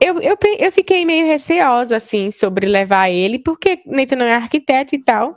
[0.00, 4.94] eu, eu, eu fiquei meio receosa, assim, sobre levar ele, porque Nathan não é arquiteto
[4.96, 5.36] e tal.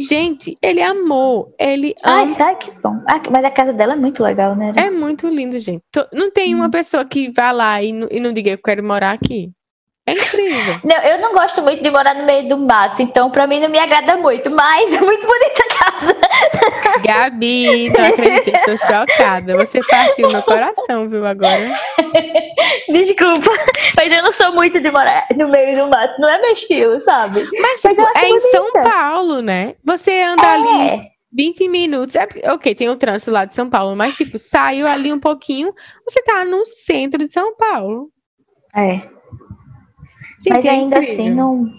[0.00, 2.28] Gente, ele amou, ele Ai, ama.
[2.28, 3.02] sabe que bom.
[3.08, 4.70] Ah, mas a casa dela é muito legal, né?
[4.76, 5.82] É muito lindo, gente.
[5.92, 8.82] To- Não tem uma pessoa que vá lá e, não- e não diga eu quero
[8.82, 9.50] morar aqui.
[10.08, 10.80] É incrível.
[10.84, 13.68] Não, eu não gosto muito de morar no meio do mato, então pra mim não
[13.68, 16.16] me agrada muito, mas é muito bonita a casa.
[17.04, 19.56] Gabi, não acredito, estou chocada.
[19.56, 21.70] Você partiu meu coração, viu, agora?
[22.88, 23.50] Desculpa,
[23.96, 26.98] mas eu não sou muito de morar no meio do mato, não é meu estilo,
[27.00, 27.40] sabe?
[27.60, 28.82] Mas, Mas tipo, é em São bonita.
[28.90, 29.74] Paulo, né?
[29.84, 31.00] Você anda ali É,
[31.32, 32.14] 20 minutos.
[32.16, 35.72] É, ok, tem o trânsito lá de São Paulo, mas, tipo, saiu ali um pouquinho,
[36.08, 38.08] você tá no centro de São Paulo.
[38.74, 39.17] é.
[40.40, 41.14] Gente, mas é ainda incrível.
[41.14, 41.72] assim não.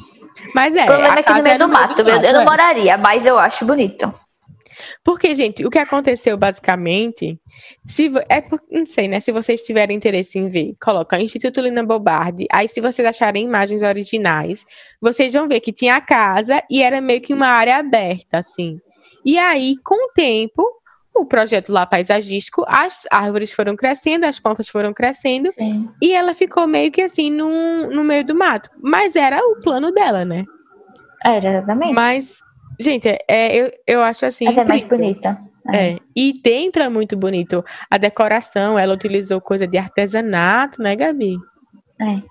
[0.56, 2.42] Mas é, O problema é que no casa meio é do mato, eu, eu não
[2.42, 2.46] é.
[2.46, 4.12] moraria, mas eu acho bonito.
[5.04, 7.38] Porque, gente, o que aconteceu basicamente,
[7.86, 9.20] se é por- não sei, né?
[9.20, 12.48] Se vocês tiverem interesse em ver, coloca Instituto Lina Bobardi.
[12.52, 14.66] Aí, se vocês acharem imagens originais,
[15.02, 18.78] vocês vão ver que tinha a casa e era meio que uma área aberta, assim.
[19.26, 20.64] E aí, com o tempo,
[21.16, 25.90] o projeto lá paisagístico, as árvores foram crescendo, as plantas foram crescendo, Sim.
[26.02, 28.70] e ela ficou meio que assim no, no meio do mato.
[28.82, 30.46] Mas era o plano dela, né?
[31.26, 31.94] É, exatamente.
[31.94, 32.40] Mas,
[32.80, 34.48] gente, é, é- eu, eu acho assim.
[34.48, 35.38] É mais bonita.
[35.72, 37.64] É, e dentro é muito bonito.
[37.92, 41.38] A decoração, ela utilizou coisa de artesanato, né, Gabi?
[42.02, 42.22] É.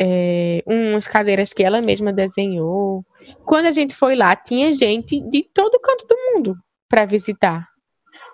[0.00, 3.04] É, umas cadeiras que ela mesma desenhou.
[3.44, 6.56] Quando a gente foi lá, tinha gente de todo canto do mundo
[6.88, 7.66] para visitar.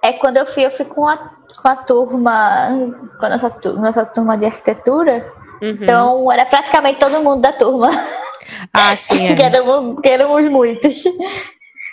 [0.04, 2.68] É quando eu fui, eu fui com a, com a turma,
[3.18, 5.32] com a nossa, nossa turma de arquitetura.
[5.62, 5.68] Uhum.
[5.70, 7.88] Então era praticamente todo mundo da turma.
[8.72, 9.46] ah, sim, que, é.
[9.46, 11.04] éramos, que éramos muitos.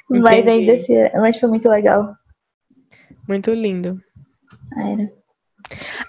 [0.09, 0.49] Mas Entendi.
[0.49, 2.13] ainda assim, mas foi muito legal.
[3.27, 3.97] muito lindo.
[4.77, 5.09] Era.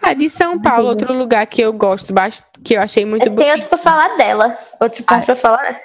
[0.02, 3.36] Ah, de São Paulo, outro lugar que eu gosto bastante, que eu achei muito tenho
[3.36, 3.52] bonito.
[3.52, 4.58] outro pra falar dela.
[4.80, 5.80] Outro ponto Ah, pra falar.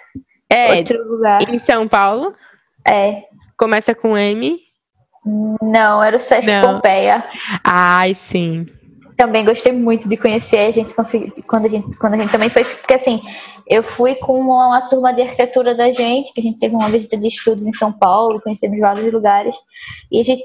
[0.50, 1.42] É, Outro lugar.
[1.48, 2.34] em São Paulo,
[2.88, 3.24] É.
[3.58, 4.58] começa com M.
[5.62, 6.76] Não, era o Sesc Não.
[6.76, 7.24] Pompeia.
[7.64, 8.66] Ai, sim.
[9.18, 10.60] Também gostei muito de conhecer.
[10.60, 11.34] A gente conseguiu.
[11.48, 12.64] Quando a gente, quando a gente também foi.
[12.64, 13.22] Porque assim,
[13.68, 16.90] eu fui com uma, uma turma de arquitetura da gente, que a gente teve uma
[16.90, 19.56] visita de estudos em São Paulo, conhecemos vários lugares.
[20.12, 20.44] E a gente.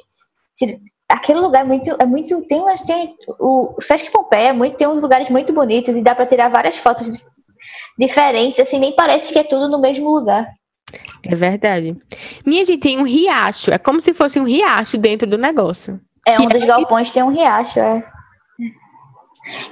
[1.09, 1.97] Aquele lugar é muito.
[2.01, 5.53] É muito tem umas, tem, o, o Sesc Pompeia é muito, tem uns lugares muito
[5.53, 7.27] bonitos e dá pra tirar várias fotos dif-
[7.99, 10.47] diferentes, assim, nem parece que é tudo no mesmo lugar.
[11.25, 11.97] É verdade.
[12.45, 13.71] Minha gente, tem um riacho.
[13.71, 16.01] É como se fosse um riacho dentro do negócio.
[16.27, 18.05] É, Que um dos galpões tem um riacho, é.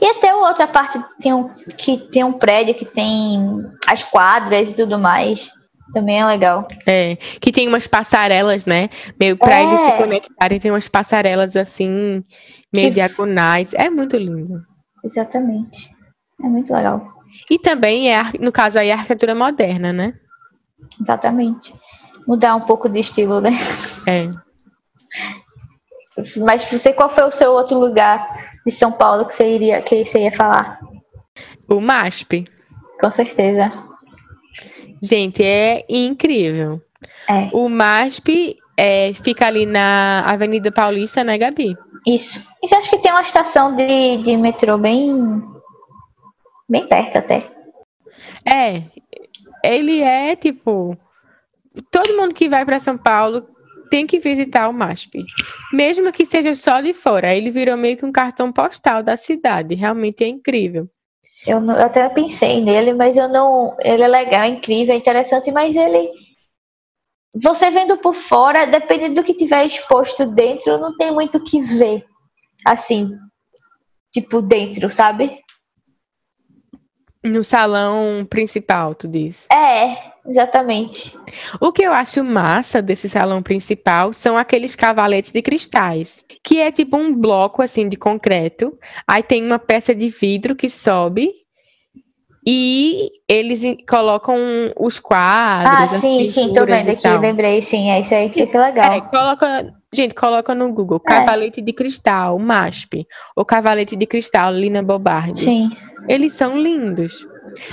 [0.01, 3.39] E até outra parte tem um, que tem um prédio que tem
[3.89, 5.51] as quadras e tudo mais.
[5.93, 6.67] Também é legal.
[6.87, 8.89] É, que tem umas passarelas, né?
[9.19, 9.65] Meio pra É.
[9.65, 12.25] eles se conectarem, tem umas passarelas assim,
[12.73, 13.75] meio Que- diagonais.
[13.75, 14.61] É muito lindo.
[15.05, 15.91] Exatamente.
[16.43, 17.05] É muito legal.
[17.51, 20.15] E também é, no caso aí, a arquitetura moderna, né?
[21.01, 21.73] Exatamente.
[22.27, 23.51] Mudar um pouco de estilo, né?
[24.07, 24.31] É.
[26.39, 30.05] Mas você, qual foi o seu outro lugar de São Paulo que você iria, que
[30.05, 30.79] você ia falar?
[31.69, 32.45] O MASP.
[33.01, 33.73] Com certeza.
[35.03, 36.83] Gente, é incrível.
[37.29, 37.49] É.
[37.53, 41.77] O MASP é, fica ali na Avenida Paulista, né, Gabi?
[42.07, 42.47] Isso.
[42.63, 45.43] E já acho que tem uma estação de, de metrô bem.
[46.69, 47.43] bem perto até.
[48.45, 48.83] É.
[49.65, 50.97] Ele é tipo.
[51.91, 53.47] Todo mundo que vai para São Paulo
[53.91, 55.25] tem que visitar o MASP.
[55.73, 57.35] Mesmo que seja só de fora.
[57.35, 59.75] Ele virou meio que um cartão postal da cidade.
[59.75, 60.89] Realmente é incrível.
[61.47, 63.77] Eu, não- eu até pensei nele, mas eu não.
[63.81, 66.09] Ele é legal, é incrível, é interessante, mas ele.
[67.35, 71.61] Você vendo por fora, dependendo do que tiver exposto dentro, não tem muito o que
[71.61, 72.05] ver.
[72.67, 73.17] Assim.
[74.13, 75.39] Tipo, dentro, sabe?
[77.23, 79.47] No salão principal, tu diz.
[79.53, 79.95] É,
[80.27, 81.19] exatamente.
[81.61, 86.73] O que eu acho massa desse salão principal são aqueles cavaletes de cristais, que é
[86.73, 91.40] tipo um bloco assim de concreto, aí tem uma peça de vidro que sobe
[92.47, 94.37] e eles colocam
[94.79, 95.93] os quadros.
[95.95, 98.93] Ah, sim, sim, tô vendo aqui, lembrei, sim, é isso aí que é legal.
[98.93, 101.09] É, coloca, gente, coloca no Google, É.
[101.09, 105.39] cavalete de cristal, MASP, ou cavalete de cristal, Lina Bobardi.
[105.39, 105.71] Sim.
[106.09, 107.27] Eles são lindos.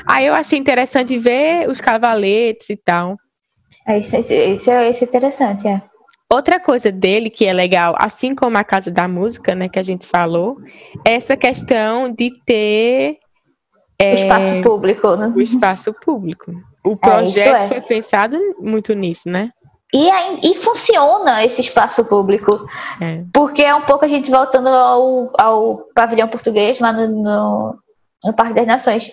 [0.06, 3.18] Aí eu achei interessante ver os cavaletes e tal.
[3.88, 5.82] É, isso, isso, isso, é, isso é interessante, é.
[6.30, 9.84] Outra coisa dele que é legal, assim como a Casa da Música, né, que a
[9.84, 10.58] gente falou,
[11.06, 13.18] é essa questão de ter
[14.00, 15.34] O espaço público, né?
[15.36, 16.52] o espaço público.
[16.86, 17.68] O isso projeto é.
[17.68, 19.52] foi pensado muito nisso, né?
[19.94, 22.52] E, aí- e funciona esse espaço público.
[23.02, 23.24] É.
[23.34, 27.80] Porque é um pouco a gente voltando ao, ao pavilhão português lá no, no,
[28.26, 29.12] no Parque das Nações.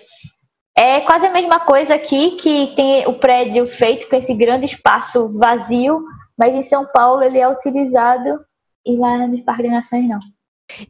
[0.77, 5.29] É quase a mesma coisa aqui que tem o prédio feito com esse grande espaço
[5.39, 6.03] vazio,
[6.37, 8.39] mas em São Paulo ele é utilizado
[8.85, 10.19] e lá no Parque das Nações não.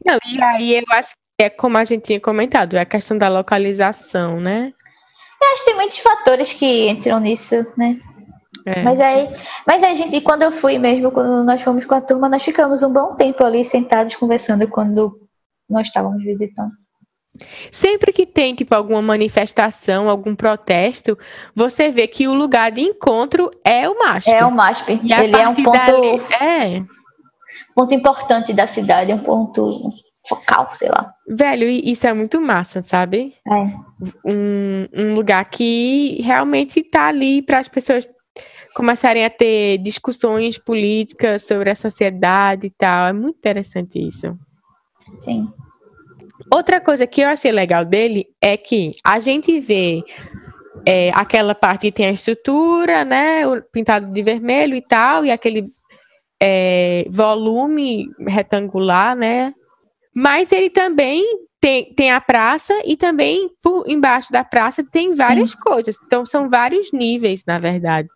[0.04, 3.16] Não, e aí eu acho que é como a gente tinha comentado, é a questão
[3.18, 4.72] da localização, né?
[5.40, 7.98] Eu acho que tem muitos fatores que entram nisso, né?
[8.64, 8.82] É.
[8.82, 9.28] Mas aí,
[9.66, 12.82] mas aí, gente, quando eu fui mesmo, quando nós fomos com a turma, nós ficamos
[12.82, 15.20] um bom tempo ali sentados conversando quando
[15.68, 16.72] nós estávamos visitando.
[17.70, 21.18] Sempre que tem, tipo, alguma manifestação, algum protesto,
[21.54, 24.30] você vê que o lugar de encontro é o MASP.
[24.30, 24.98] É o MASP.
[25.02, 26.82] E Ele é um ponto, dali- É,
[27.74, 29.90] ponto importante da cidade, um ponto
[30.28, 31.14] focal, sei lá.
[31.28, 33.34] velho, e isso é muito massa, sabe?
[33.46, 33.52] É.
[34.24, 38.08] Um, um lugar que realmente tá ali para as pessoas
[38.74, 43.08] começarem a ter discussões políticas sobre a sociedade e tal.
[43.08, 44.36] É muito interessante isso.
[45.18, 45.48] Sim.
[46.52, 50.04] Outra coisa que eu achei legal dele é que a gente vê
[50.84, 53.46] é, aquela parte que tem a estrutura, né?
[53.46, 55.62] o Pintado de vermelho e tal, e aquele
[56.40, 59.54] é, volume retangular, né?
[60.18, 61.22] Mas ele também
[61.60, 65.98] tem, tem a praça e também por embaixo da praça tem várias coisas.
[66.06, 68.08] Então são vários níveis, na verdade,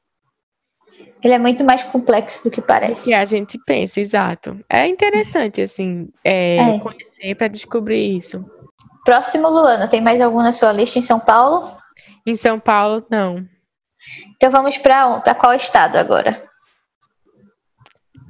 [1.23, 3.05] Ele é muito mais complexo do que parece.
[3.05, 4.59] que a gente pensa, exato.
[4.67, 6.79] É interessante, assim, é, É.
[6.81, 8.43] conhecer para descobrir isso.
[9.05, 11.71] Próximo, Luana, tem mais algum na sua lista em São Paulo?
[12.27, 13.47] Em São Paulo, não.
[14.37, 16.41] Então vamos para qual estado agora?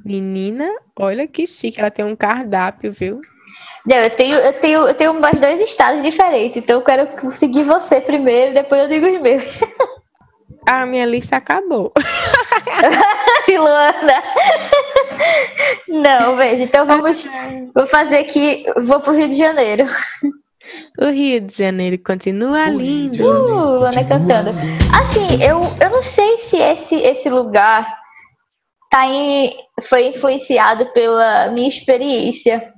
[0.03, 0.67] Menina,
[0.99, 3.21] olha que chique, ela tem um cardápio, viu?
[3.87, 7.63] Não, eu tenho, eu tenho, eu tenho mais dois estados diferentes, então eu quero seguir
[7.63, 9.61] você primeiro, depois eu digo os meus.
[10.67, 11.91] A minha lista acabou.
[13.49, 14.23] Luana.
[15.87, 17.27] Não, veja, então vamos.
[17.73, 18.65] Vou fazer aqui.
[18.83, 19.85] Vou pro Rio de Janeiro.
[20.99, 23.23] O Rio de Janeiro continua lindo.
[23.23, 24.51] Uh, Luana cantando.
[24.95, 27.97] Assim, eu, eu não sei se esse, esse lugar
[28.89, 32.71] tá em, foi influenciado pela minha experiência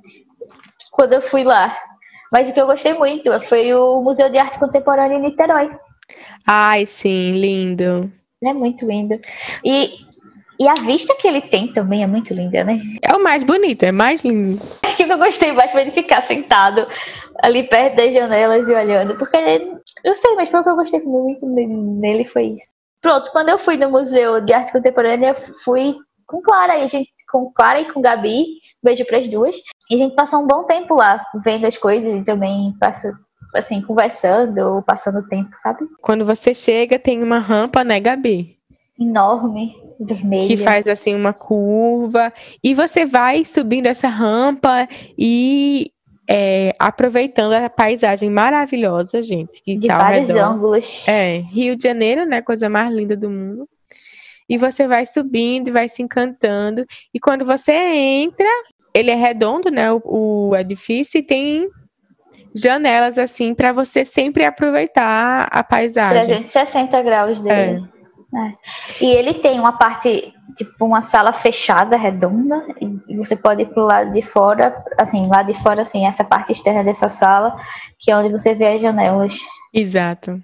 [0.93, 1.75] quando eu fui lá.
[2.31, 5.69] Mas o que eu gostei muito foi o Museu de Arte Contemporânea em Niterói.
[6.47, 8.11] Ai, sim, lindo.
[8.43, 9.19] É muito lindo.
[9.63, 9.91] E,
[10.59, 12.79] e a vista que ele tem também é muito linda, né?
[13.01, 14.61] É o mais bonito, é mais lindo.
[14.83, 16.87] Acho que o que eu gostei mais foi de ficar sentado
[17.41, 19.15] ali perto das janelas e olhando.
[19.15, 19.37] Porque,
[20.03, 22.71] eu sei, mas foi o que eu gostei muito nele foi isso.
[23.01, 25.95] Pronto, quando eu fui no Museu de Arte Contemporânea, fui
[26.27, 28.45] com Clara, e a gente, com Clara e com Gabi,
[28.81, 29.57] beijo para as duas.
[29.89, 33.13] E a gente passou um bom tempo lá, vendo as coisas e também passa,
[33.55, 35.85] assim, conversando ou passando tempo, sabe?
[36.01, 38.57] Quando você chega, tem uma rampa, né, Gabi?
[38.99, 40.47] Enorme, vermelha.
[40.47, 42.31] Que faz assim uma curva.
[42.63, 45.91] E você vai subindo essa rampa e
[46.29, 49.61] é, aproveitando a paisagem maravilhosa, gente.
[49.63, 51.07] Que de tá vários ângulos.
[51.07, 52.41] É, Rio de Janeiro, né?
[52.41, 53.67] Coisa mais linda do mundo.
[54.49, 56.85] E você vai subindo e vai se encantando.
[57.13, 58.47] E quando você entra,
[58.93, 59.91] ele é redondo, né?
[59.91, 60.01] O,
[60.49, 61.67] o edifício e tem
[62.55, 66.25] janelas assim para você sempre aproveitar a paisagem.
[66.25, 67.83] 360 graus dele.
[68.35, 69.03] É.
[69.03, 72.65] E ele tem uma parte, tipo, uma sala fechada, redonda,
[73.07, 76.51] e você pode ir pro lado de fora, assim, lá de fora, assim, essa parte
[76.51, 77.55] externa dessa sala,
[77.99, 79.37] que é onde você vê as janelas.
[79.71, 80.41] Exato.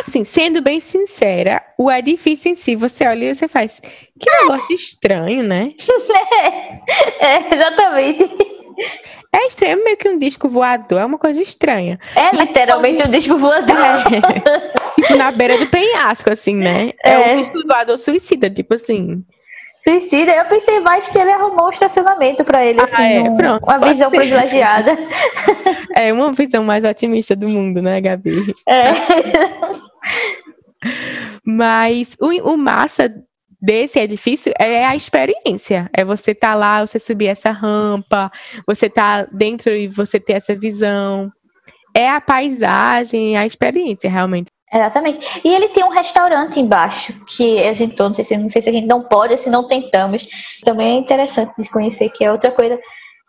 [0.00, 3.80] Assim, sendo bem sincera, o edifício em si, você olha e você faz.
[3.80, 5.72] Que negócio estranho, né?
[7.20, 8.24] é, exatamente.
[9.34, 11.98] É estranho, meio que um disco voador, é uma coisa estranha.
[12.14, 13.76] É literalmente um disco voador.
[13.76, 16.92] É, tipo, na beira do penhasco, assim, né?
[17.04, 17.34] É, É.
[17.34, 19.24] um disco voador suicida, tipo assim.
[19.86, 23.36] Suicida, eu pensei mais que ele arrumou um estacionamento pra ele, Ah, assim, é, um-
[23.36, 24.16] pronto, uma visão ser.
[24.16, 24.96] privilegiada.
[25.96, 28.52] É uma visão mais otimista do mundo, né, Gabi?
[28.68, 28.90] É.
[31.44, 33.12] Mas o, o massa
[33.60, 35.88] desse edifício é a experiência.
[35.96, 38.30] É você estar lá, você subir essa rampa,
[38.66, 41.30] você tá dentro e você ter essa visão.
[41.94, 44.48] É a paisagem, a experiência, realmente.
[44.76, 45.40] Exatamente.
[45.42, 48.68] E ele tem um restaurante embaixo, que a gente, não sei, se, não sei se
[48.68, 50.28] a gente não pode ou se não tentamos.
[50.62, 52.78] Também é interessante de conhecer, que é outra coisa.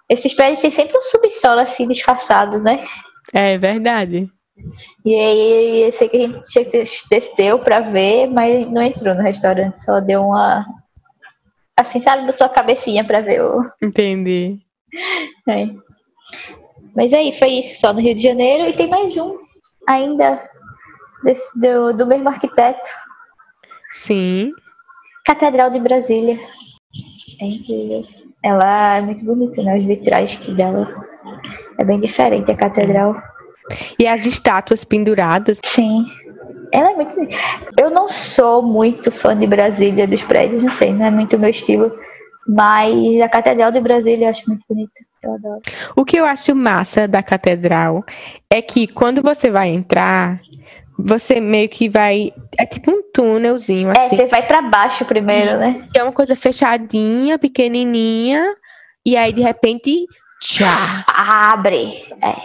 [0.10, 2.84] Esses prédios têm sempre um subsolo assim disfarçado, né?
[3.34, 4.30] É verdade.
[5.06, 9.82] E aí eu sei que a gente desceu pra ver, mas não entrou no restaurante,
[9.82, 10.66] só deu uma.
[11.78, 13.64] Assim, sabe, botou a cabecinha pra ver o.
[13.82, 14.60] Entendi.
[15.50, 15.66] É.
[16.94, 18.68] Mas aí, foi isso só no Rio de Janeiro.
[18.68, 19.38] E tem mais um
[19.88, 20.42] ainda
[21.24, 22.90] desse- do, do mesmo arquiteto.
[23.92, 24.52] Sim.
[25.26, 26.38] Catedral de Brasília.
[27.42, 28.04] É incrível.
[28.44, 29.78] Ela é muito bonita, né?
[29.78, 30.88] Os vitrais que dela.
[31.78, 33.16] É bem diferente a catedral.
[34.00, 35.60] E as estátuas penduradas.
[35.66, 36.06] Sim.
[36.72, 37.36] Ela é muito bonita.
[37.80, 41.40] Eu não sou muito fã de Brasília, dos prédios, não sei, não é muito o
[41.40, 41.92] meu estilo.
[42.48, 45.02] Mas a Catedral de Brasília eu acho muito bonita.
[45.22, 45.62] Eu adoro.
[45.98, 48.06] O que eu acho massa da catedral
[48.50, 50.40] é que quando você vai entrar,
[50.98, 52.32] você meio que vai.
[52.58, 54.16] É tipo um túnelzinho, É, assim.
[54.16, 55.88] você vai pra baixo primeiro, né?
[55.96, 58.56] É uma coisa fechadinha, pequenininha,
[59.06, 60.06] e aí de repente,
[60.42, 60.66] tchá,
[61.08, 61.86] Abre.
[62.22, 62.36] É.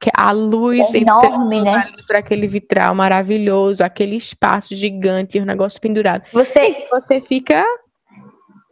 [0.00, 1.88] que a luz É enorme, né?
[2.06, 6.22] para aquele vitral maravilhoso, aquele espaço gigante, e um negócio pendurado.
[6.32, 7.64] Você Você fica.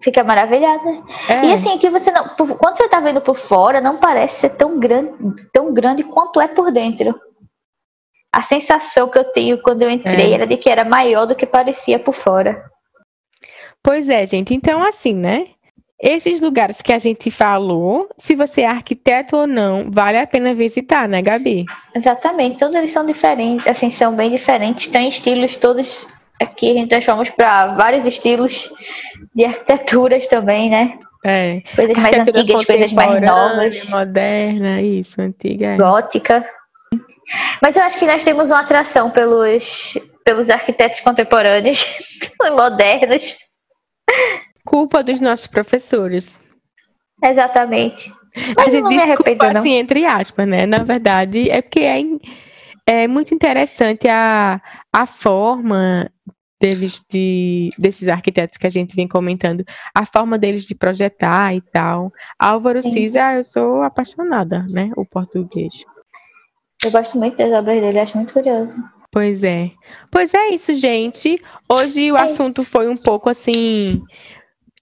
[0.01, 1.03] fica maravilhada.
[1.29, 2.29] é, E assim, que você não.
[2.37, 5.11] Quando você tá vendo por fora, não parece ser tão grande,
[5.53, 7.13] tão grande quanto é por dentro.
[8.33, 10.35] A sensação que eu tenho quando eu entrei É.
[10.35, 12.63] era de que era maior do que parecia por fora.
[13.83, 14.55] Pois é, gente.
[14.55, 15.47] Então, assim, né?
[15.99, 20.55] Esses lugares que a gente falou, se você é arquiteto ou não, vale a pena
[20.55, 21.65] visitar, né, Gabi?
[21.95, 26.07] Exatamente, todos eles são diferentes, assim, são bem diferentes, tem estilos todos
[26.41, 28.71] aqui a gente transformamos para vários estilos
[29.35, 30.99] de arquiteturas também, né?
[31.25, 31.63] É.
[31.75, 35.69] Coisas mais antigas, coisas mais novas, Moderna, isso, antiga.
[35.69, 35.77] é.
[35.77, 36.45] gótica.
[37.63, 41.87] Mas eu acho que nós temos uma atração pelos pelos arquitetos contemporâneos,
[42.51, 43.37] modernos.
[44.67, 46.43] Culpa dos nossos professores.
[47.25, 48.11] Exatamente.
[48.35, 49.61] a Mas eu gente não me diz arrependo, culpa, não.
[49.61, 50.67] assim, entre aspas, né?
[50.67, 52.03] Na verdade, é porque é,
[52.87, 54.61] é muito interessante a,
[54.93, 56.11] a forma
[56.61, 61.61] deles de desses arquitetos que a gente vem comentando, a forma deles de projetar e
[61.61, 62.13] tal.
[62.37, 62.91] Álvaro Sim.
[62.91, 64.91] Cisa, eu sou apaixonada, né?
[64.97, 65.85] O português.
[66.87, 68.81] Eu gosto muito das obras dele, acho muito curioso.
[69.11, 69.71] Pois é.
[70.11, 71.41] Pois é isso, gente.
[71.71, 72.71] Hoje o É assunto isso.
[72.71, 74.03] foi um pouco assim.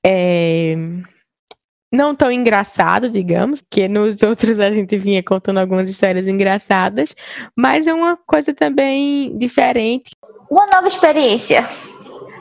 [0.05, 0.75] é,
[1.93, 7.15] Não tão engraçado, digamos, que nos outros a gente vinha contando algumas histórias engraçadas,
[7.57, 10.11] mas é uma coisa também diferente.
[10.51, 11.65] Uma nova experiência.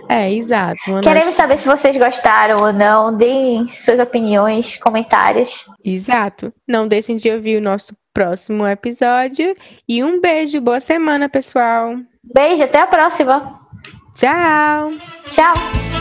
[0.09, 0.77] É, exato.
[1.01, 3.15] Queremos saber se vocês gostaram ou não.
[3.15, 5.63] Deem suas opiniões, comentários.
[5.83, 6.51] Exato.
[6.67, 9.55] Não deixem de ouvir o nosso próximo episódio.
[9.87, 11.97] E um beijo, boa semana, pessoal.
[12.33, 13.59] Beijo, até a próxima.
[14.13, 14.91] Tchau!
[15.31, 15.92] Tchau.